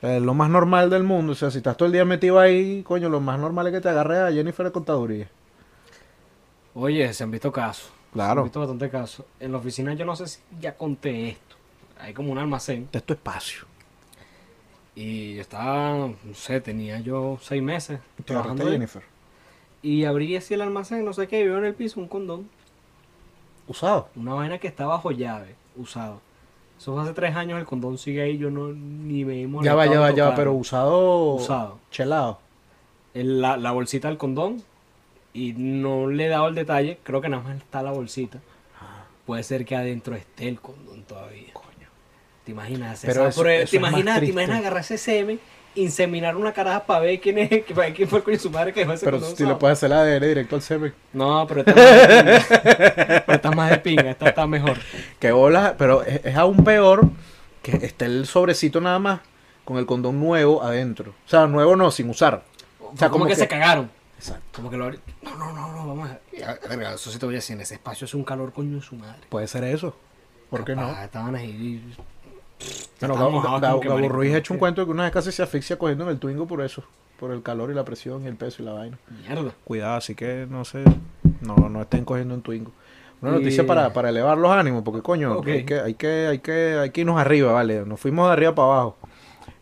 Es 0.00 0.22
lo 0.22 0.32
más 0.32 0.48
normal 0.48 0.88
del 0.88 1.02
mundo. 1.02 1.32
O 1.32 1.34
sea, 1.34 1.50
si 1.50 1.58
estás 1.58 1.76
todo 1.76 1.84
el 1.84 1.92
día 1.92 2.06
metido 2.06 2.40
ahí, 2.40 2.82
coño, 2.82 3.10
lo 3.10 3.20
más 3.20 3.38
normal 3.38 3.66
es 3.66 3.74
que 3.74 3.80
te 3.82 3.90
agarre 3.90 4.18
a 4.20 4.32
Jennifer 4.32 4.64
de 4.64 4.72
contaduría. 4.72 5.28
Oye, 6.74 7.12
se 7.12 7.22
han 7.24 7.30
visto 7.30 7.52
casos. 7.52 7.84
Se 8.06 8.12
Claro. 8.14 8.40
han 8.40 8.44
visto 8.46 8.60
bastante 8.60 8.88
casos. 8.88 9.26
En 9.38 9.52
la 9.52 9.58
oficina 9.58 9.92
yo 9.94 10.04
no 10.06 10.16
sé 10.16 10.26
si 10.26 10.40
ya 10.58 10.74
conté 10.76 11.28
esto. 11.28 11.49
Hay 12.02 12.14
como 12.14 12.32
un 12.32 12.38
almacén. 12.38 12.88
De 12.92 13.00
tu 13.00 13.12
espacio. 13.14 13.66
Y 14.94 15.36
yo 15.36 15.40
estaba, 15.42 16.08
no 16.08 16.34
sé, 16.34 16.60
tenía 16.60 17.00
yo 17.00 17.38
seis 17.40 17.62
meses 17.62 18.00
Te 18.24 18.32
agarraste 18.34 18.62
ahí. 18.64 18.70
Jennifer. 18.72 19.02
Y 19.82 20.04
abrí 20.04 20.36
así 20.36 20.54
el 20.54 20.60
almacén, 20.62 21.04
no 21.04 21.12
sé 21.12 21.26
qué, 21.28 21.40
y 21.40 21.44
veo 21.44 21.58
en 21.58 21.64
el 21.64 21.74
piso 21.74 22.00
un 22.00 22.08
condón. 22.08 22.48
Usado. 23.66 24.08
Una 24.16 24.34
vaina 24.34 24.58
que 24.58 24.68
está 24.68 24.86
bajo 24.86 25.10
llave, 25.12 25.54
usado. 25.76 26.20
Eso 26.78 26.92
fue 26.94 27.02
hace 27.02 27.12
tres 27.12 27.36
años, 27.36 27.58
el 27.58 27.66
condón 27.66 27.98
sigue 27.98 28.22
ahí, 28.22 28.36
yo 28.38 28.50
no 28.50 28.68
ni 28.72 29.24
me 29.24 29.42
he 29.42 29.48
Ya 29.62 29.74
va, 29.74 29.86
ya 29.86 30.00
va, 30.00 30.10
ya 30.10 30.30
va, 30.30 30.34
pero 30.34 30.52
usado. 30.54 31.34
Usado. 31.34 31.78
Chelado. 31.90 32.40
El- 33.14 33.40
la, 33.40 33.56
la 33.56 33.70
bolsita 33.72 34.08
del 34.08 34.18
condón 34.18 34.62
y 35.32 35.52
no 35.52 36.08
le 36.08 36.26
he 36.26 36.28
dado 36.28 36.48
el 36.48 36.54
detalle, 36.54 36.98
creo 37.02 37.20
que 37.20 37.28
nada 37.28 37.42
más 37.42 37.56
está 37.56 37.82
la 37.82 37.92
bolsita. 37.92 38.40
Puede 39.26 39.42
ser 39.44 39.64
que 39.64 39.76
adentro 39.76 40.14
esté 40.16 40.48
el 40.48 40.60
condón 40.60 41.02
todavía. 41.04 41.52
¿Te 42.44 42.52
imaginas? 42.52 42.92
hacer 42.94 43.10
Pero 43.10 43.20
esa 43.22 43.28
eso- 43.30 43.40
prueba? 43.42 43.62
eso 43.62 43.70
¿Te 43.70 43.76
imaginas, 43.76 44.20
te 44.20 44.26
imaginas 44.26 44.58
agarrar 44.58 44.80
ese 44.80 44.98
semen, 44.98 45.38
inseminar 45.74 46.36
una 46.36 46.52
caraja 46.52 46.84
para 46.86 47.00
ver 47.00 47.20
quién 47.20 47.38
es, 47.38 47.48
para 47.68 47.82
ver 47.86 47.94
quién 47.94 48.08
fue 48.08 48.18
el 48.18 48.24
coño 48.24 48.36
de 48.36 48.42
su 48.42 48.50
madre 48.50 48.72
que 48.72 48.80
dejó 48.80 48.92
ese 48.94 49.04
Pero 49.04 49.20
si 49.20 49.26
le 49.26 49.32
usado? 49.44 49.58
puedes 49.58 49.78
hacer 49.78 49.90
la 49.90 50.00
ADN 50.00 50.26
directo 50.26 50.56
al 50.56 50.62
semen. 50.62 50.94
No, 51.12 51.46
pero 51.46 51.60
esta 51.60 51.70
es 51.72 51.76
más 51.76 52.08
de 52.08 52.40
pinga. 52.40 53.22
Pero 53.26 53.32
esta 53.36 53.48
es 53.50 53.56
más 53.56 53.70
de 53.70 53.78
pinga, 53.78 54.10
esta 54.10 54.28
está 54.30 54.46
mejor. 54.46 54.78
Que 55.18 55.32
bola, 55.32 55.74
pero 55.78 56.02
es, 56.02 56.24
es 56.24 56.36
aún 56.36 56.64
peor 56.64 57.08
que 57.62 57.72
esté 57.76 58.06
el 58.06 58.26
sobrecito 58.26 58.80
nada 58.80 58.98
más 58.98 59.20
con 59.64 59.76
el 59.76 59.86
condón 59.86 60.18
nuevo 60.18 60.62
adentro. 60.62 61.14
O 61.26 61.28
sea, 61.28 61.46
nuevo 61.46 61.76
no, 61.76 61.90
sin 61.90 62.08
usar. 62.10 62.42
O 62.80 62.96
sea, 62.96 63.08
como 63.08 63.20
como 63.20 63.24
que, 63.26 63.34
que- 63.34 63.40
se 63.40 63.46
cagaron. 63.48 63.90
Exacto. 64.18 64.42
Como 64.56 64.70
que 64.70 64.76
lo 64.76 64.86
abrí- 64.90 64.98
No, 65.22 65.36
no, 65.36 65.52
no, 65.52 65.72
no, 65.72 65.86
vamos 65.86 66.10
a. 66.10 66.18
Verga, 66.68 66.94
eso 66.94 67.10
sí 67.10 67.18
te 67.18 67.26
voy 67.26 67.36
a 67.36 67.38
decir, 67.38 67.54
en 67.54 67.62
ese 67.62 67.74
espacio 67.74 68.06
es 68.06 68.14
un 68.14 68.24
calor 68.24 68.52
coño 68.52 68.76
de 68.76 68.82
su 68.82 68.96
madre. 68.96 69.20
Puede 69.28 69.46
ser 69.46 69.62
eso. 69.64 69.94
¿Por 70.50 70.64
qué 70.64 70.74
no? 70.74 70.90
Estaban 71.00 71.36
ahí. 71.36 71.80
Bueno, 73.00 73.14
Gabo, 73.16 73.80
Gabo, 73.80 74.08
Ruiz 74.08 74.34
ha 74.34 74.38
hecho 74.38 74.52
un 74.52 74.58
cuento 74.58 74.82
de 74.82 74.86
que 74.86 74.90
una 74.90 75.04
vez 75.04 75.12
casi 75.12 75.32
se 75.32 75.42
asfixia 75.42 75.78
cogiendo 75.78 76.04
en 76.04 76.10
el 76.10 76.18
Twingo 76.18 76.46
por 76.46 76.60
eso, 76.60 76.84
por 77.18 77.30
el 77.30 77.42
calor 77.42 77.70
y 77.70 77.74
la 77.74 77.84
presión 77.84 78.24
y 78.24 78.26
el 78.26 78.36
peso 78.36 78.62
y 78.62 78.66
la 78.66 78.72
vaina. 78.72 78.98
Mierda. 79.26 79.52
Cuidado, 79.64 79.96
así 79.96 80.14
que 80.14 80.46
no 80.48 80.64
sé, 80.64 80.84
no, 81.40 81.68
no 81.68 81.82
estén 81.82 82.04
cogiendo 82.04 82.34
en 82.34 82.42
Twingo. 82.42 82.72
Una 83.22 83.32
noticia 83.32 83.66
para, 83.66 83.92
para, 83.92 84.08
elevar 84.08 84.38
los 84.38 84.50
ánimos, 84.50 84.82
porque 84.82 85.02
coño, 85.02 85.42
hay, 85.44 85.64
que, 85.64 85.80
hay, 85.80 85.94
que, 85.94 86.26
hay, 86.26 86.38
que, 86.38 86.78
hay 86.80 86.90
que 86.90 87.00
irnos 87.02 87.20
arriba, 87.20 87.52
vale, 87.52 87.84
nos 87.84 88.00
fuimos 88.00 88.26
de 88.28 88.32
arriba 88.32 88.54
para 88.54 88.68
abajo. 88.68 88.96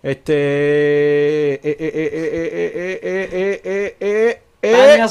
Este. 0.02 0.34
Eh, 1.54 1.60
eh, 1.64 1.76
eh, 1.80 3.00
eh, 3.02 3.60
eh, 3.62 3.96
eh, 4.00 4.42
eh 4.60 5.04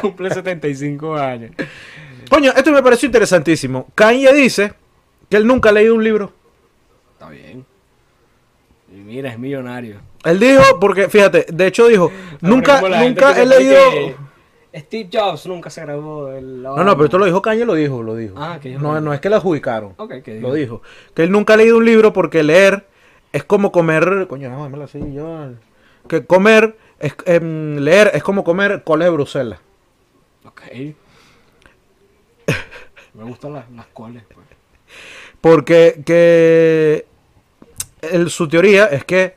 Cumple 0.00 0.30
75 0.30 1.14
años. 1.16 1.52
Coño, 2.28 2.52
esto 2.54 2.72
me 2.72 2.82
pareció 2.82 3.06
interesantísimo. 3.06 3.88
Kanye 3.94 4.32
dice 4.32 4.72
que 5.34 5.38
él 5.38 5.48
nunca 5.48 5.70
ha 5.70 5.72
leído 5.72 5.96
un 5.96 6.04
libro. 6.04 6.30
Está 7.14 7.28
bien. 7.28 7.66
Y 8.88 8.98
mira, 8.98 9.32
es 9.32 9.36
millonario. 9.36 9.96
Él 10.22 10.38
dijo, 10.38 10.78
porque 10.78 11.08
fíjate, 11.08 11.46
de 11.52 11.66
hecho 11.66 11.88
dijo, 11.88 12.12
nunca, 12.40 12.80
la 12.88 13.02
nunca 13.02 13.42
he 13.42 13.44
leído. 13.44 13.80
Steve 14.72 15.10
Jobs 15.12 15.46
nunca 15.46 15.70
se 15.70 15.80
graduó 15.80 16.26
del. 16.26 16.62
No, 16.62 16.84
no, 16.84 16.92
pero 16.92 17.06
esto 17.06 17.18
lo 17.18 17.24
dijo 17.24 17.42
Kanye, 17.42 17.64
lo 17.64 17.74
dijo, 17.74 18.00
lo 18.04 18.14
dijo. 18.14 18.36
Ah, 18.38 18.60
que 18.62 18.68
dijo 18.68 18.80
no, 18.80 19.00
no 19.00 19.12
es 19.12 19.20
que 19.20 19.28
lo 19.28 19.34
adjudicaron. 19.34 19.94
Ok, 19.96 20.22
que 20.22 20.38
Lo 20.38 20.54
dijo. 20.54 20.82
Que 21.14 21.24
él 21.24 21.32
nunca 21.32 21.54
ha 21.54 21.56
leído 21.56 21.78
un 21.78 21.84
libro 21.84 22.12
porque 22.12 22.44
leer 22.44 22.86
es 23.32 23.42
como 23.42 23.72
comer. 23.72 24.28
Coño, 24.28 24.48
no, 24.50 24.62
démelo 24.62 24.84
así, 24.84 25.00
yo. 25.12 25.48
Que 26.06 26.24
comer. 26.26 26.76
Es, 27.00 27.16
em, 27.26 27.78
leer 27.78 28.12
es 28.14 28.22
como 28.22 28.44
comer 28.44 28.84
coles 28.84 29.06
de 29.06 29.10
Bruselas. 29.10 29.58
Ok. 30.44 30.62
Me 33.14 33.24
gustan 33.24 33.54
las, 33.54 33.68
las 33.72 33.86
coles. 33.86 34.22
Pues. 34.32 34.46
Porque 35.44 36.00
que 36.06 37.04
el- 38.00 38.30
su 38.30 38.48
teoría 38.48 38.86
es 38.86 39.04
que 39.04 39.34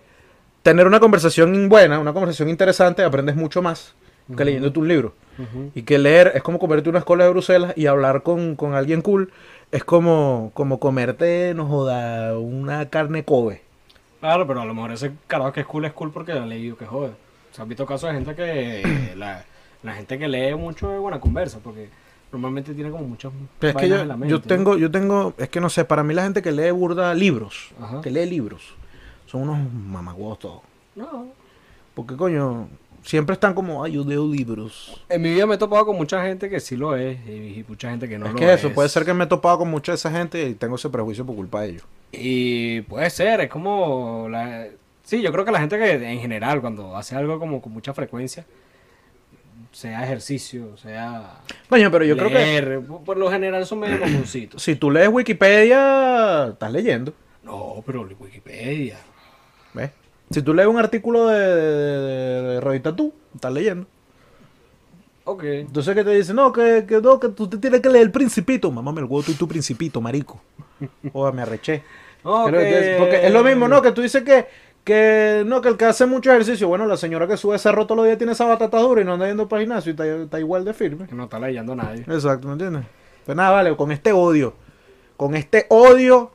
tener 0.64 0.88
una 0.88 1.02
conversación 1.02 1.68
buena, 1.68 2.00
una 2.00 2.14
conversación 2.14 2.48
interesante, 2.48 3.04
aprendes 3.04 3.36
mucho 3.36 3.62
más 3.62 3.94
que 4.38 4.46
leyendo 4.46 4.72
un 4.80 4.88
libro. 4.88 5.14
Ujú. 5.38 5.72
Y 5.76 5.82
que 5.82 5.98
leer 5.98 6.32
es 6.34 6.44
como 6.44 6.60
comerte 6.60 6.90
unas 6.90 7.04
colas 7.04 7.28
de 7.28 7.32
Bruselas 7.32 7.74
y 7.76 7.88
hablar 7.88 8.24
con, 8.24 8.56
con 8.56 8.74
alguien 8.74 9.02
cool 9.02 9.34
es 9.74 9.84
como, 9.84 10.52
como 10.54 10.80
comerte, 10.80 11.52
no 11.54 11.66
joda, 11.68 12.40
una 12.40 12.90
carne 12.90 13.26
Kobe. 13.26 13.62
Claro, 14.22 14.48
pero 14.48 14.62
a 14.62 14.66
lo 14.66 14.74
mejor 14.74 14.94
ese 14.94 15.12
carajo 15.28 15.52
que 15.52 15.60
es 15.60 15.68
cool 15.68 15.84
es 15.84 15.92
cool 15.92 16.14
porque 16.14 16.34
lo 16.34 16.44
ha 16.44 16.46
leído 16.46 16.78
que 16.78 16.86
jode. 16.86 17.12
Se 17.52 17.62
han 17.62 17.68
visto 17.68 17.86
casos 17.86 18.10
de 18.10 18.16
gente 18.16 18.34
que. 18.34 19.14
la, 19.18 19.44
la 19.84 19.94
gente 19.94 20.18
que 20.18 20.30
lee 20.30 20.56
mucho 20.56 20.94
es 20.94 21.00
buena 21.02 21.20
conversa 21.20 21.60
porque 21.62 21.90
normalmente 22.32 22.74
tiene 22.74 22.90
como 22.92 23.08
muchas. 23.08 23.32
Pero 23.60 23.72
es 23.78 23.84
que 23.84 23.90
yo, 23.90 24.00
en 24.00 24.08
la 24.08 24.14
yo 24.16 24.20
mente, 24.20 24.34
¿no? 24.34 24.42
tengo, 24.42 24.78
yo 24.78 24.92
tengo, 24.92 25.34
es 25.38 25.50
que 25.50 25.62
no 25.62 25.70
sé, 25.70 25.86
para 25.86 26.04
mí 26.04 26.14
la 26.14 26.24
gente 26.24 26.42
que 26.42 26.52
lee 26.52 26.72
burda 26.72 27.14
libros, 27.14 27.72
Ajá. 27.82 28.02
que 28.02 28.12
lee 28.12 28.26
libros, 28.26 28.76
son 29.26 29.44
unos 29.44 29.60
mamagüos 29.74 30.40
todos. 30.40 30.62
No. 30.96 31.28
Porque 31.94 32.16
coño, 32.16 32.68
siempre 33.04 33.34
están 33.34 33.54
como, 33.54 33.84
ay, 33.84 33.94
yo 33.94 34.04
leo 34.04 34.28
libros. 34.28 35.04
En 35.10 35.22
mi 35.22 35.30
vida 35.32 35.46
me 35.46 35.56
he 35.56 35.58
topado 35.58 35.86
con 35.86 35.96
mucha 35.96 36.24
gente 36.24 36.50
que 36.50 36.60
sí 36.60 36.76
lo 36.76 36.96
es 36.96 37.18
y, 37.28 37.60
y 37.60 37.66
mucha 37.68 37.90
gente 37.90 38.08
que 38.08 38.18
no 38.20 38.28
es 38.28 38.34
lo 38.34 38.38
que 38.38 38.54
eso, 38.54 38.68
es. 38.68 38.74
puede 38.74 38.90
ser 38.90 39.06
que 39.06 39.14
me 39.14 39.24
he 39.24 39.28
topado 39.28 39.60
con 39.60 39.70
mucha 39.70 39.94
de 39.94 39.96
esa 39.96 40.12
gente 40.12 40.48
y 40.50 40.54
tengo 40.54 40.76
ese 40.76 40.90
prejuicio 40.90 41.26
por 41.26 41.36
culpa 41.36 41.62
de 41.62 41.70
ellos. 41.70 41.84
Y 42.12 42.82
puede 42.82 43.10
ser, 43.10 43.42
es 43.42 43.50
como 43.50 44.28
la... 44.30 44.68
Sí, 45.04 45.22
yo 45.22 45.32
creo 45.32 45.46
que 45.46 45.52
la 45.52 45.60
gente 45.60 45.78
que 45.78 45.94
en 46.12 46.20
general 46.20 46.60
cuando 46.60 46.98
hace 46.98 47.16
algo 47.16 47.40
como 47.40 47.62
con 47.62 47.72
mucha 47.72 47.94
frecuencia, 47.94 48.46
sea 49.78 50.04
ejercicio, 50.04 50.76
sea 50.78 51.40
Coño, 51.70 51.92
pero 51.92 52.04
yo 52.04 52.18
creo 52.18 52.30
que 52.30 52.82
por- 53.06 53.16
lo 53.18 53.30
general 53.30 53.64
son 53.68 53.80
medio 53.82 54.00
mamoncitos. 54.02 54.64
si 54.64 54.76
tú 54.76 54.90
lees 54.90 55.08
Wikipedia, 55.08 56.48
estás 56.48 56.72
leyendo. 56.72 57.14
No, 57.44 57.84
pero 57.86 58.08
Wikipedia. 58.20 58.98
¿Ves? 59.76 59.92
Si 60.32 60.42
tú 60.42 60.56
lees 60.56 60.68
un 60.68 60.80
artículo 60.80 61.28
de, 61.28 61.40
de, 61.40 62.02
de, 62.02 62.42
de 62.54 62.60
Revista 62.62 62.96
Tú, 62.96 63.14
estás 63.36 63.54
leyendo. 63.54 63.86
Ok. 65.26 65.44
Entonces 65.44 65.94
que 65.94 66.04
te 66.04 66.10
dicen, 66.10 66.36
no, 66.38 66.52
que, 66.52 66.86
que 66.88 67.00
no, 67.00 67.20
que 67.20 67.30
tú 67.30 67.48
te 67.48 67.58
tienes 67.58 67.80
que 67.82 67.90
leer 67.90 68.06
el 68.06 68.12
principito. 68.12 68.72
Mamá, 68.72 68.92
me 68.92 69.02
el 69.02 69.06
huevo 69.06 69.22
tú 69.22 69.32
y 69.32 69.36
tu 69.36 69.48
principito, 69.48 70.02
marico. 70.02 70.42
Joder, 71.14 71.34
me 71.36 71.44
arreché. 71.44 71.84
Ok. 72.24 72.50
Pero 72.52 72.98
Porque 72.98 73.28
es 73.28 73.32
lo 73.32 73.44
mismo, 73.44 73.68
¿no? 73.68 73.82
Que 73.82 73.92
tú 73.92 74.02
dices 74.02 74.24
que, 74.24 74.48
que 74.88 75.44
no, 75.46 75.60
que 75.60 75.68
el 75.68 75.76
que 75.76 75.84
hace 75.84 76.06
mucho 76.06 76.32
ejercicio, 76.32 76.70
bueno, 76.70 76.86
la 76.86 76.96
señora 76.96 77.28
que 77.28 77.36
sube 77.36 77.60
cerro 77.60 77.86
todos 77.86 77.98
los 77.98 78.06
días 78.06 78.18
tiene 78.18 78.32
esa 78.32 78.46
batata 78.46 78.80
dura 78.80 79.02
y 79.02 79.04
no 79.04 79.14
anda 79.14 79.28
yendo 79.28 79.50
para 79.50 79.62
el 79.62 79.68
gimnasio 79.68 79.90
y 79.90 79.92
está, 79.92 80.06
está 80.08 80.40
igual 80.40 80.64
de 80.64 80.74
firme. 80.74 81.08
Que 81.08 81.14
no 81.14 81.26
está 81.26 81.38
leyendo 81.40 81.76
nadie. 81.76 82.06
Exacto, 82.08 82.48
¿me 82.48 82.54
entiendes? 82.54 82.86
Pues 83.26 83.36
nada, 83.36 83.52
vale, 83.52 83.76
con 83.76 83.92
este 83.92 84.14
odio, 84.14 84.54
con 85.18 85.36
este 85.36 85.66
odio, 85.68 86.32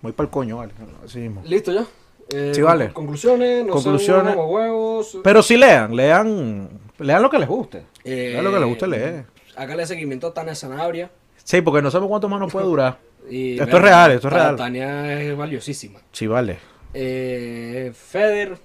voy 0.00 0.12
para 0.12 0.26
el 0.26 0.30
coño, 0.30 0.58
vale. 0.58 0.72
Así 1.04 1.18
mismo. 1.18 1.42
Listo 1.44 1.72
ya. 1.72 1.84
Eh, 2.32 2.52
Sí, 2.54 2.62
vale. 2.62 2.92
Conclusiones, 2.92 3.66
no 3.66 3.72
Conclusiones. 3.72 4.34
sean 4.34 4.48
huevos. 4.48 5.18
Pero 5.24 5.42
sí 5.42 5.56
lean, 5.56 5.96
lean, 5.96 6.68
lean 6.98 7.22
lo 7.22 7.28
que 7.28 7.38
les 7.40 7.48
guste. 7.48 7.84
Eh, 8.04 8.30
Lean 8.34 8.44
lo 8.44 8.52
que 8.52 8.58
les 8.60 8.68
guste 8.68 8.86
leer. 8.86 9.24
Hágale 9.56 9.84
seguimiento 9.86 10.28
a 10.28 10.34
Tania 10.34 10.54
Sanabria. 10.54 11.10
Sí, 11.42 11.60
porque 11.62 11.82
no 11.82 11.90
sabemos 11.90 12.10
cuánto 12.10 12.28
más 12.28 12.38
nos 12.38 12.52
puede 12.52 12.66
durar. 12.66 12.98
Y, 13.30 13.60
Esto 13.60 13.76
es 13.76 13.82
real, 13.82 14.12
esto 14.12 14.28
es 14.28 14.32
real. 14.32 14.56
Tania 14.56 15.20
es 15.20 15.36
valiosísima. 15.36 16.00
Sí, 16.12 16.26
vale. 16.26 16.58
Eh, 16.94 17.92
Federer. 17.94 18.58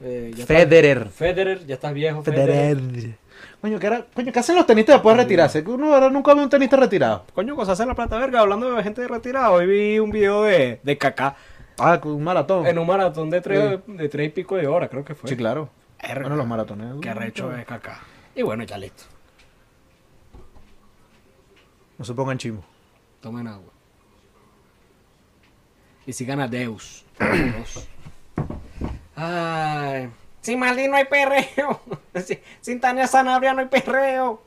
eh, 0.00 0.32
ya 0.34 0.46
Federer. 0.46 1.08
Federer, 1.08 1.66
ya 1.66 1.74
estás 1.74 1.92
viejo. 1.94 2.22
Federer. 2.22 2.78
Coño, 3.60 3.78
¿qué, 3.78 3.86
era? 3.86 4.06
Coño, 4.14 4.32
¿qué 4.32 4.38
hacen 4.38 4.56
los 4.56 4.66
tenistas 4.66 4.96
después 4.96 5.16
de 5.16 5.22
retirarse? 5.22 5.62
Uno 5.66 5.92
ahora 5.94 6.08
nunca 6.10 6.34
ve 6.34 6.42
un 6.42 6.48
tenista 6.48 6.76
retirado. 6.76 7.24
Coño, 7.34 7.54
cosas 7.56 7.74
hacer 7.74 7.86
la 7.86 7.94
plata 7.94 8.18
verga. 8.18 8.40
Hablando 8.40 8.74
de 8.74 8.82
gente 8.82 9.06
retirada, 9.06 9.50
hoy 9.50 9.66
vi 9.66 9.98
un 9.98 10.10
video 10.10 10.42
de, 10.44 10.80
de 10.82 10.98
Kaká 10.98 11.36
Ah, 11.78 11.98
con 12.00 12.12
un 12.12 12.22
maratón. 12.24 12.66
en 12.66 12.78
un 12.78 12.86
maratón 12.86 13.30
de 13.30 13.40
tres, 13.40 13.80
de 13.86 14.08
tres 14.10 14.26
y 14.28 14.30
pico 14.30 14.56
de 14.56 14.66
hora, 14.66 14.88
creo 14.88 15.04
que 15.04 15.14
fue. 15.14 15.28
Sí, 15.30 15.36
claro. 15.36 15.70
Verga. 16.02 16.22
Bueno, 16.22 16.36
los 16.36 16.46
maratones. 16.46 16.94
Qué 17.00 17.08
arrecho 17.08 17.54
es 17.56 17.64
Kaká. 17.66 18.00
Y 18.34 18.42
bueno, 18.42 18.64
ya 18.64 18.76
listo. 18.78 19.04
No 21.98 22.04
se 22.04 22.14
pongan 22.14 22.38
chimo. 22.38 22.62
Tomen 23.20 23.46
agua. 23.46 23.72
Y 26.06 26.12
sigan 26.12 26.40
a 26.40 26.48
Deus. 26.48 27.04
Ay. 29.16 30.10
Sin 30.40 30.58
Maldi 30.58 30.88
no 30.88 30.96
hay 30.96 31.04
perreo. 31.04 31.80
Sin 32.60 32.80
Tania 32.80 33.06
Sanabria 33.06 33.52
no 33.52 33.60
hay 33.60 33.66
perreo. 33.66 34.42